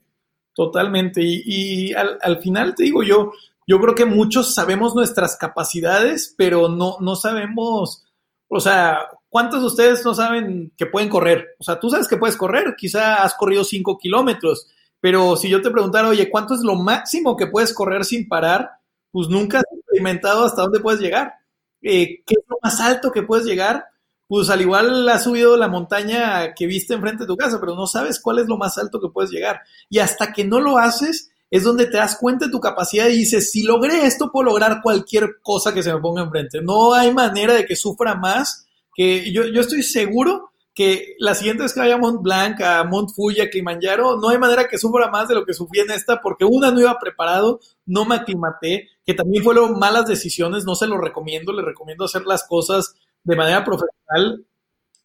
totalmente. 0.54 1.22
Y, 1.24 1.94
al, 1.94 2.41
final 2.41 2.76
te 2.76 2.84
digo 2.84 3.04
yo, 3.04 3.32
yo 3.65 3.80
creo 3.80 3.96
que 3.96 4.06
muchos 4.06 4.54
sabemos 4.54 4.96
nuestras 4.96 5.38
capacidades, 5.38 6.36
pero 6.38 6.68
no, 6.68 6.98
no 7.00 7.15
sabemos, 7.15 8.04
o 8.50 8.60
sea, 8.60 9.00
¿cuántos 9.30 9.62
de 9.62 9.68
ustedes 9.68 10.04
no 10.04 10.13
saben 10.13 10.74
que 10.76 10.88
pueden 10.88 11.08
correr? 11.08 11.56
O 11.58 11.63
sea, 11.63 11.80
tú 11.80 11.89
sabes 11.89 12.10
que 12.10 12.18
puedes 12.18 12.36
correr, 12.36 12.76
quizá 12.78 13.24
has 13.24 13.34
corrido 13.36 13.63
cinco 13.63 13.98
kilómetros, 13.98 14.68
Pero 15.00 15.38
si 15.38 15.50
yo 15.50 15.62
te 15.62 15.72
preguntara, 15.72 16.10
oye, 16.10 16.30
¿cuánto 16.30 16.56
es 16.56 16.62
lo 16.62 16.76
máximo 16.76 17.38
que 17.38 17.48
puedes 17.48 17.74
correr 17.74 18.04
sin 18.04 18.28
parar? 18.28 18.72
Pues 19.12 19.30
nunca 19.30 19.60
has 19.60 19.65
experimentado 19.72 20.46
hasta 20.46 20.63
dónde 20.63 20.80
puedes 20.80 21.00
llegar. 21.00 21.36
Eh, 21.82 22.24
¿Qué 22.26 22.34
es 22.34 22.44
lo 22.50 22.58
más 22.62 22.82
alto 22.82 23.12
que 23.12 23.24
puedes 23.24 23.46
llegar? 23.46 23.86
Pues 24.28 24.50
al 24.50 24.62
igual 24.62 25.08
has 25.10 25.24
subido 25.24 25.56
la 25.56 25.68
montaña 25.68 26.54
que 26.56 26.66
viste 26.66 26.94
enfrente 26.94 27.24
de 27.24 27.28
tu 27.28 27.38
casa, 27.38 27.60
pero 27.60 27.76
no 27.76 27.86
sabes 27.86 28.20
cuál 28.20 28.40
es 28.40 28.48
lo 28.48 28.58
más 28.58 28.78
alto 28.78 29.00
que 29.00 29.10
puedes 29.10 29.32
llegar. 29.32 29.62
Y 29.90 30.00
hasta 30.00 30.34
que 30.34 30.44
no 30.46 30.60
lo 30.60 30.78
haces, 30.78 31.32
es 31.52 31.64
donde 31.64 31.86
te 31.86 31.98
das 31.98 32.18
cuenta 32.18 32.46
de 32.46 32.52
tu 32.52 32.60
capacidad 32.60 33.08
y 33.08 33.18
dices, 33.18 33.52
si 33.52 33.64
logré 33.64 34.06
esto, 34.06 34.32
puedo 34.32 34.46
lograr 34.46 34.82
cualquier 34.82 35.40
cosa 35.42 35.74
que 35.74 35.84
se 35.84 35.94
me 35.94 36.02
ponga 36.02 36.24
enfrente. 36.24 36.62
No 36.62 36.94
hay 36.94 37.14
manera 37.14 37.54
de 37.54 37.66
que 37.66 37.76
sufra 37.76 38.16
más, 38.16 38.66
que 38.96 39.32
yo, 39.32 39.46
yo 39.46 39.62
estoy 39.62 39.84
seguro 39.84 40.52
que 40.74 41.16
la 41.20 41.34
siguiente 41.34 41.64
vez 41.64 41.74
que 41.74 41.80
vaya 41.80 41.96
a 41.96 41.98
Mont 41.98 42.22
Blanc, 42.22 42.60
a 42.62 42.84
Mont 42.84 43.10
Fuji, 43.16 43.40
a 43.40 43.50
Kilimanjaro, 43.50 44.18
no 44.20 44.30
hay 44.30 44.38
manera 44.38 44.68
que 44.68 44.78
sufra 44.78 45.10
más 45.10 45.30
de 45.30 45.36
lo 45.36 45.46
que 45.46 45.54
sufrí 45.54 45.80
en 45.80 45.92
esta, 45.92 46.22
porque 46.22 46.44
una 46.44 46.70
no 46.70 46.82
iba 46.82 47.00
preparado, 47.00 47.62
no 47.86 48.04
me 48.04 48.16
aclimaté, 48.16 48.90
que 49.06 49.14
también 49.14 49.42
fueron 49.42 49.80
malas 49.80 50.06
decisiones, 50.06 50.66
no 50.66 50.76
se 50.76 50.88
lo 50.88 50.98
recomiendo, 50.98 51.54
le 51.54 51.62
recomiendo 51.62 52.04
hacer 52.04 52.26
las 52.26 52.44
cosas 52.44 52.96
de 53.24 53.36
manera 53.38 53.64
profesional, 53.64 53.95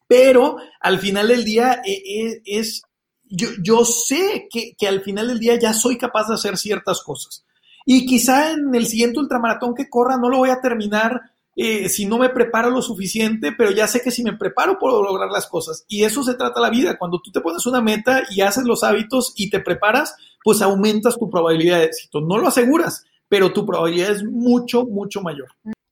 pero 0.07 0.57
al 0.79 0.99
final 0.99 1.29
del 1.29 1.43
día 1.43 1.81
eh, 1.85 2.41
eh, 2.45 2.63
yo, 3.29 3.47
yo 3.63 3.85
sé 3.85 4.47
que, 4.51 4.73
que 4.77 4.87
al 4.87 5.01
final 5.01 5.27
del 5.29 5.39
día 5.39 5.57
ya 5.59 5.73
soy 5.73 5.97
capaz 5.97 6.27
de 6.27 6.35
hacer 6.35 6.57
ciertas 6.57 7.01
cosas. 7.01 7.45
Y 7.85 8.05
quizá 8.05 8.51
en 8.51 8.73
el 8.75 8.85
siguiente 8.85 9.19
ultramaratón 9.19 9.73
que 9.73 9.89
corra 9.89 10.17
no 10.17 10.29
lo 10.29 10.37
voy 10.37 10.49
a 10.49 10.61
terminar 10.61 11.21
eh, 11.55 11.89
si 11.89 12.05
no 12.05 12.17
me 12.17 12.29
preparo 12.29 12.69
lo 12.69 12.81
suficiente, 12.81 13.51
pero 13.51 13.71
ya 13.71 13.85
sé 13.85 14.01
que 14.01 14.11
si 14.11 14.23
me 14.23 14.37
preparo 14.37 14.79
puedo 14.79 15.03
lograr 15.03 15.29
las 15.29 15.47
cosas. 15.47 15.85
Y 15.87 16.03
eso 16.03 16.23
se 16.23 16.35
trata 16.35 16.61
la 16.61 16.69
vida. 16.69 16.97
Cuando 16.97 17.19
tú 17.21 17.31
te 17.31 17.41
pones 17.41 17.65
una 17.65 17.81
meta 17.81 18.23
y 18.29 18.41
haces 18.41 18.63
los 18.63 18.83
hábitos 18.83 19.33
y 19.35 19.49
te 19.49 19.59
preparas, 19.59 20.15
pues 20.43 20.61
aumentas 20.61 21.17
tu 21.17 21.29
probabilidad 21.29 21.79
de 21.79 21.85
éxito. 21.85 22.21
No 22.21 22.37
lo 22.37 22.47
aseguras, 22.47 23.05
pero 23.27 23.51
tu 23.51 23.65
probabilidad 23.65 24.11
es 24.11 24.23
mucho, 24.23 24.85
mucho 24.85 25.21
mayor. 25.21 25.49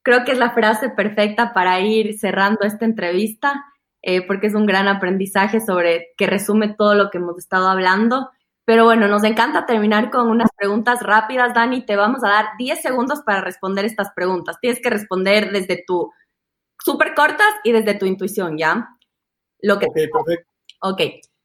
Creo 0.10 0.26
que 0.26 0.32
es 0.32 0.40
la 0.40 0.50
frase 0.50 0.90
perfecta 0.90 1.54
para 1.54 1.80
ir 1.82 2.18
cerrando 2.18 2.62
esta 2.64 2.84
entrevista, 2.84 3.64
eh, 4.02 4.26
porque 4.26 4.48
es 4.48 4.56
un 4.56 4.66
gran 4.66 4.88
aprendizaje 4.88 5.62
sobre 5.62 6.14
que 6.18 6.26
resume 6.26 6.74
todo 6.76 6.96
lo 6.96 7.12
que 7.12 7.20
hemos 7.20 7.38
estado 7.38 7.70
hablando. 7.70 8.32
Pero 8.66 8.86
bueno, 8.86 9.08
nos 9.08 9.24
encanta 9.24 9.68
terminar 9.68 10.10
con 10.10 10.28
unas 10.30 10.50
preguntas 10.58 11.04
rápidas, 11.04 11.54
Dani. 11.54 11.86
Te 11.86 11.96
vamos 11.96 12.24
a 12.24 12.30
dar 12.30 12.46
10 12.58 12.82
segundos 12.82 13.22
para 13.24 13.42
responder 13.42 13.86
estas 13.86 14.10
preguntas. 14.16 14.58
Tienes 14.60 14.82
que 14.82 14.90
responder 14.90 15.52
desde 15.52 15.84
tu 15.86 16.12
súper 16.84 17.14
cortas 17.14 17.52
y 17.64 17.72
desde 17.72 17.94
tu 17.94 18.08
intuición, 18.08 18.58
¿ya? 18.58 18.90
Lo 19.62 19.78
que 19.78 19.86
ok, 19.86 19.94
perfecto. 19.94 20.52
Ok. 20.82 21.02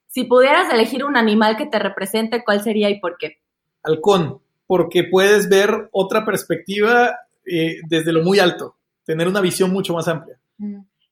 Si 0.07 0.25
pudieras 0.25 0.73
elegir 0.73 1.05
un 1.05 1.19
animal 1.19 1.59
que 1.59 1.67
te 1.67 1.79
represente, 1.79 2.43
¿cuál 2.43 2.63
sería 2.63 2.89
y 2.89 2.99
por 2.99 3.19
qué? 3.19 3.43
Halcón, 3.83 4.41
porque 4.67 5.05
puedes 5.05 5.51
ver 5.51 5.91
otra 5.93 6.25
perspectiva 6.25 7.19
eh, 7.47 7.81
desde 7.89 8.13
lo 8.13 8.23
muy 8.23 8.39
alto, 8.39 8.77
tener 9.05 9.29
una 9.29 9.41
visión 9.41 9.73
mucho 9.73 9.95
más 9.95 10.09
amplia. 10.09 10.39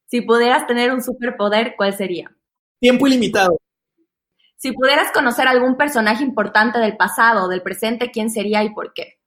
Si 0.06 0.20
pudieras 0.20 0.66
tener 0.66 0.92
un 0.92 1.02
superpoder, 1.02 1.74
¿cuál 1.76 1.94
sería? 1.94 2.30
Tiempo 2.78 3.06
ilimitado. 3.06 3.58
Si 4.56 4.72
pudieras 4.72 5.10
conocer 5.12 5.48
algún 5.48 5.76
personaje 5.76 6.22
importante 6.22 6.78
del 6.78 6.96
pasado 6.96 7.44
o 7.44 7.48
del 7.48 7.62
presente, 7.62 8.10
¿quién 8.10 8.30
sería 8.30 8.62
y 8.62 8.70
por 8.70 8.92
qué? 8.92 9.18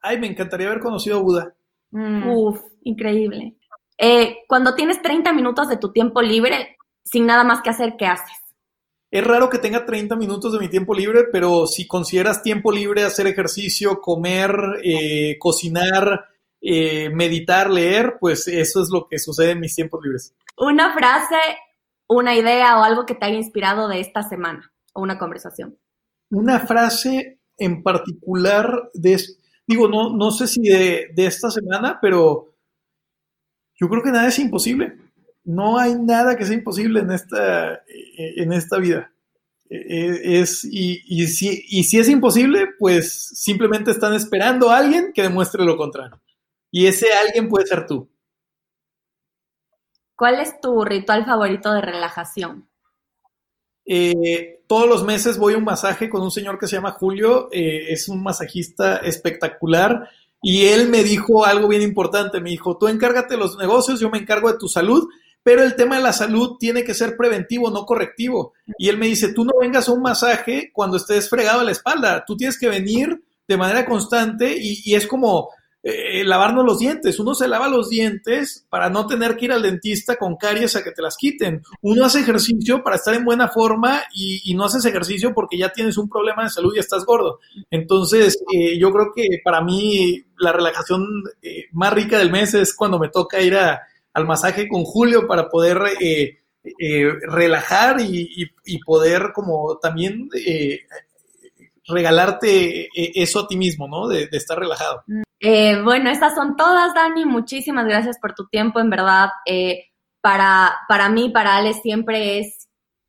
Ay, 0.00 0.18
me 0.18 0.28
encantaría 0.28 0.68
haber 0.68 0.80
conocido 0.80 1.18
a 1.18 1.22
Buda. 1.22 1.54
Mm. 1.90 2.28
Uf, 2.28 2.60
increíble. 2.82 3.56
Eh, 3.98 4.38
cuando 4.48 4.74
tienes 4.74 5.02
30 5.02 5.32
minutos 5.32 5.68
de 5.68 5.76
tu 5.76 5.92
tiempo 5.92 6.22
libre, 6.22 6.76
sin 7.04 7.26
nada 7.26 7.44
más 7.44 7.62
que 7.62 7.70
hacer, 7.70 7.96
¿qué 7.98 8.06
haces? 8.06 8.39
Es 9.10 9.24
raro 9.24 9.50
que 9.50 9.58
tenga 9.58 9.84
30 9.84 10.14
minutos 10.16 10.52
de 10.52 10.60
mi 10.60 10.68
tiempo 10.68 10.94
libre, 10.94 11.24
pero 11.32 11.66
si 11.66 11.86
consideras 11.86 12.42
tiempo 12.42 12.70
libre 12.70 13.02
hacer 13.02 13.26
ejercicio, 13.26 14.00
comer, 14.00 14.52
eh, 14.84 15.36
cocinar, 15.38 16.26
eh, 16.60 17.10
meditar, 17.10 17.70
leer, 17.70 18.18
pues 18.20 18.46
eso 18.46 18.82
es 18.82 18.88
lo 18.92 19.08
que 19.08 19.18
sucede 19.18 19.52
en 19.52 19.60
mis 19.60 19.74
tiempos 19.74 20.00
libres. 20.04 20.34
Una 20.56 20.94
frase 20.94 21.36
una 22.10 22.34
idea 22.34 22.78
o 22.78 22.82
algo 22.82 23.06
que 23.06 23.14
te 23.14 23.24
haya 23.24 23.36
inspirado 23.36 23.88
de 23.88 24.00
esta 24.00 24.22
semana 24.22 24.72
o 24.92 25.00
una 25.00 25.16
conversación. 25.18 25.78
Una 26.30 26.58
frase 26.58 27.40
en 27.56 27.82
particular 27.82 28.90
de, 28.94 29.20
digo, 29.66 29.88
no, 29.88 30.10
no 30.16 30.30
sé 30.32 30.48
si 30.48 30.62
de, 30.62 31.12
esta 31.16 31.50
semana, 31.50 31.98
pero 32.02 32.56
yo 33.74 33.88
creo 33.88 34.02
que 34.02 34.10
nada 34.10 34.26
es 34.26 34.38
imposible. 34.38 35.09
No 35.44 35.78
hay 35.78 35.94
nada 35.94 36.36
que 36.36 36.44
sea 36.44 36.54
imposible 36.54 37.00
en 37.00 37.10
esta, 37.10 37.82
en 38.16 38.52
esta 38.52 38.78
vida. 38.78 39.12
E, 39.70 40.40
es, 40.40 40.64
y, 40.64 41.02
y, 41.06 41.28
si, 41.28 41.64
y 41.68 41.84
si 41.84 41.98
es 41.98 42.08
imposible, 42.08 42.68
pues 42.78 43.28
simplemente 43.34 43.92
están 43.92 44.14
esperando 44.14 44.70
a 44.70 44.78
alguien 44.78 45.12
que 45.14 45.22
demuestre 45.22 45.64
lo 45.64 45.76
contrario. 45.76 46.20
Y 46.70 46.86
ese 46.86 47.12
alguien 47.12 47.48
puede 47.48 47.66
ser 47.66 47.86
tú. 47.86 48.08
¿Cuál 50.16 50.40
es 50.40 50.60
tu 50.60 50.84
ritual 50.84 51.24
favorito 51.24 51.72
de 51.72 51.80
relajación? 51.80 52.68
Eh, 53.86 54.62
todos 54.66 54.88
los 54.88 55.02
meses 55.02 55.38
voy 55.38 55.54
a 55.54 55.56
un 55.56 55.64
masaje 55.64 56.10
con 56.10 56.22
un 56.22 56.30
señor 56.30 56.58
que 56.58 56.66
se 56.66 56.76
llama 56.76 56.92
Julio, 56.92 57.48
eh, 57.50 57.86
es 57.88 58.08
un 58.08 58.22
masajista 58.22 58.98
espectacular 58.98 60.08
y 60.42 60.66
él 60.66 60.88
me 60.88 61.02
dijo 61.02 61.44
algo 61.44 61.68
bien 61.68 61.82
importante, 61.82 62.40
me 62.40 62.50
dijo, 62.50 62.76
tú 62.76 62.86
encárgate 62.86 63.34
de 63.34 63.40
los 63.40 63.56
negocios, 63.56 63.98
yo 63.98 64.10
me 64.10 64.18
encargo 64.18 64.52
de 64.52 64.58
tu 64.58 64.68
salud, 64.68 65.08
pero 65.42 65.62
el 65.62 65.76
tema 65.76 65.96
de 65.96 66.02
la 66.02 66.12
salud 66.12 66.56
tiene 66.58 66.84
que 66.84 66.94
ser 66.94 67.16
preventivo, 67.16 67.70
no 67.70 67.86
correctivo. 67.86 68.52
Y 68.78 68.88
él 68.88 68.98
me 68.98 69.06
dice, 69.06 69.32
tú 69.32 69.44
no 69.44 69.52
vengas 69.60 69.88
a 69.88 69.92
un 69.92 70.02
masaje 70.02 70.70
cuando 70.72 70.96
estés 70.96 71.28
fregado 71.28 71.60
a 71.60 71.64
la 71.64 71.72
espalda, 71.72 72.24
tú 72.26 72.36
tienes 72.36 72.58
que 72.58 72.68
venir 72.68 73.22
de 73.48 73.56
manera 73.56 73.84
constante 73.84 74.54
y 74.56 74.94
es 74.94 75.06
como 75.06 75.50
eh, 75.82 76.24
lavarnos 76.24 76.64
los 76.66 76.78
dientes. 76.78 77.18
Uno 77.20 77.34
se 77.34 77.48
lava 77.48 77.66
los 77.68 77.88
dientes 77.88 78.66
para 78.68 78.90
no 78.90 79.06
tener 79.06 79.36
que 79.36 79.46
ir 79.46 79.52
al 79.52 79.62
dentista 79.62 80.16
con 80.16 80.36
caries 80.36 80.76
a 80.76 80.84
que 80.84 80.90
te 80.90 81.00
las 81.00 81.16
quiten. 81.16 81.62
Uno 81.80 82.04
hace 82.04 82.20
ejercicio 82.20 82.82
para 82.82 82.96
estar 82.96 83.14
en 83.14 83.24
buena 83.24 83.48
forma 83.48 84.02
y, 84.12 84.54
no 84.54 84.64
haces 84.64 84.84
ejercicio 84.84 85.32
porque 85.32 85.56
ya 85.56 85.72
tienes 85.72 85.96
un 85.96 86.08
problema 86.08 86.42
de 86.42 86.50
salud 86.50 86.74
y 86.76 86.80
estás 86.80 87.06
gordo. 87.06 87.38
Entonces, 87.70 88.38
eh, 88.52 88.78
yo 88.78 88.92
creo 88.92 89.12
que 89.14 89.40
para 89.42 89.62
mí 89.62 90.22
la 90.38 90.52
relajación 90.52 91.06
eh, 91.40 91.64
más 91.72 91.94
rica 91.94 92.18
del 92.18 92.30
mes 92.30 92.52
es 92.52 92.74
cuando 92.74 92.98
me 92.98 93.08
toca 93.08 93.40
ir 93.40 93.56
al 94.12 94.26
masaje 94.26 94.68
con 94.68 94.84
Julio 94.84 95.26
para 95.26 95.48
poder 95.48 95.78
relajar 97.22 97.96
y, 98.00 98.50
poder 98.84 99.32
como 99.34 99.78
también 99.78 100.28
regalarte 101.86 102.88
eso 102.94 103.40
a 103.40 103.48
ti 103.48 103.56
mismo, 103.56 103.88
¿no? 103.88 104.08
de 104.08 104.28
estar 104.32 104.58
relajado. 104.58 105.04
Eh, 105.40 105.80
bueno, 105.82 106.10
estas 106.10 106.34
son 106.34 106.54
todas, 106.54 106.94
Dani. 106.94 107.24
Muchísimas 107.24 107.86
gracias 107.86 108.18
por 108.20 108.34
tu 108.34 108.46
tiempo. 108.48 108.78
En 108.78 108.90
verdad, 108.90 109.30
eh, 109.46 109.86
para, 110.20 110.80
para 110.86 111.08
mí, 111.08 111.30
para 111.30 111.56
Ale, 111.56 111.72
siempre 111.72 112.38
es 112.38 112.68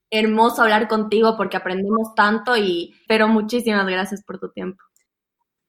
hermoso 0.10 0.62
hablar 0.62 0.88
contigo 0.88 1.36
porque 1.36 1.58
aprendemos 1.58 2.16
tanto 2.16 2.56
y, 2.56 2.96
pero 3.08 3.28
muchísimas 3.28 3.86
gracias 3.86 4.24
por 4.24 4.40
tu 4.40 4.50
tiempo. 4.50 4.82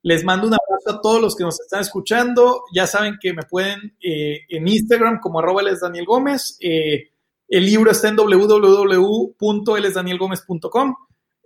Les 0.03 0.25
mando 0.25 0.49
un 0.49 0.55
abrazo 0.55 0.91
a 0.91 1.01
todos 1.01 1.21
los 1.21 1.37
que 1.37 1.45
nos 1.45 1.61
están 1.61 1.81
escuchando. 1.81 2.65
Ya 2.75 2.87
saben 2.87 3.19
que 3.21 3.33
me 3.33 3.43
pueden 3.43 3.97
eh, 4.03 4.41
en 4.49 4.67
Instagram 4.67 5.21
como 5.21 5.39
arroba 5.39 5.63
Daniel 5.81 6.07
Gómez. 6.07 6.59
el 6.61 7.67
libro 7.67 7.91
está 7.91 8.09
en 8.09 8.17
www.lesdanielgomez.com. 8.17 10.95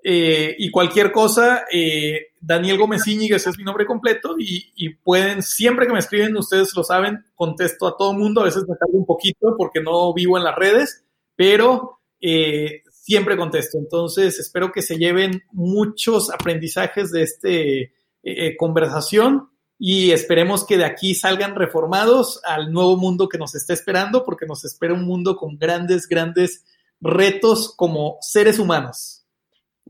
Eh, 0.08 0.54
y 0.58 0.70
cualquier 0.70 1.10
cosa, 1.10 1.64
eh, 1.68 2.28
Daniel 2.40 2.78
Gómez 2.78 3.04
Íñiguez 3.08 3.44
es 3.44 3.58
mi 3.58 3.64
nombre 3.64 3.84
completo 3.84 4.36
y, 4.38 4.94
pueden, 5.02 5.42
siempre 5.42 5.84
que 5.84 5.92
me 5.92 5.98
escriben, 5.98 6.36
ustedes 6.36 6.72
lo 6.76 6.84
saben, 6.84 7.24
contesto 7.34 7.88
a 7.88 7.96
todo 7.96 8.12
mundo, 8.12 8.40
a 8.40 8.44
veces 8.44 8.62
me 8.68 8.76
tardo 8.76 8.96
un 8.96 9.04
poquito 9.04 9.56
porque 9.58 9.80
no 9.80 10.14
vivo 10.14 10.38
en 10.38 10.44
las 10.44 10.54
redes, 10.54 11.04
pero 11.34 11.98
eh, 12.20 12.84
siempre 12.92 13.36
contesto. 13.36 13.78
Entonces, 13.78 14.38
espero 14.38 14.70
que 14.70 14.82
se 14.82 14.96
lleven 14.96 15.42
muchos 15.50 16.30
aprendizajes 16.30 17.10
de 17.10 17.92
esta 18.26 18.56
conversación 18.58 19.48
y 19.78 20.12
esperemos 20.12 20.66
que 20.66 20.78
de 20.78 20.84
aquí 20.84 21.14
salgan 21.14 21.54
reformados 21.54 22.40
al 22.44 22.72
nuevo 22.72 22.96
mundo 22.96 23.28
que 23.28 23.38
nos 23.38 23.54
está 23.54 23.74
esperando, 23.74 24.24
porque 24.24 24.46
nos 24.46 24.64
espera 24.64 24.94
un 24.94 25.04
mundo 25.04 25.36
con 25.36 25.58
grandes, 25.58 26.08
grandes 26.08 26.64
retos 27.00 27.74
como 27.76 28.16
seres 28.20 28.58
humanos. 28.58 29.24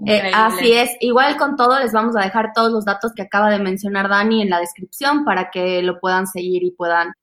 Eh, 0.04 0.30
así 0.34 0.72
es, 0.72 0.90
igual 1.00 1.38
con 1.38 1.56
todo 1.56 1.78
les 1.78 1.92
vamos 1.92 2.16
a 2.16 2.20
dejar 2.20 2.52
todos 2.54 2.70
los 2.70 2.84
datos 2.84 3.12
que 3.14 3.22
acaba 3.22 3.48
de 3.48 3.58
mencionar 3.58 4.10
Dani 4.10 4.42
en 4.42 4.50
la 4.50 4.60
descripción 4.60 5.24
para 5.24 5.50
que 5.50 5.80
lo 5.82 5.98
puedan 6.00 6.26
seguir 6.26 6.64
y 6.64 6.72
puedan 6.72 7.14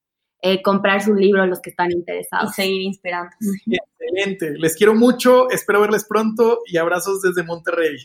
eh, 0.41 0.62
comprar 0.63 1.04
su 1.04 1.13
libro 1.13 1.45
los 1.45 1.62
que 1.62 1.69
están 1.69 1.91
interesados. 1.91 2.52
Y 2.52 2.54
seguir 2.54 2.82
inspirando. 2.82 3.30
Excelente, 3.67 4.58
les 4.58 4.76
quiero 4.76 4.95
mucho, 4.95 5.49
espero 5.52 5.82
verles 5.82 6.06
pronto 6.06 6.62
y 6.65 6.78
abrazos 6.78 7.21
desde 7.21 7.43
Monterrey. 7.43 7.97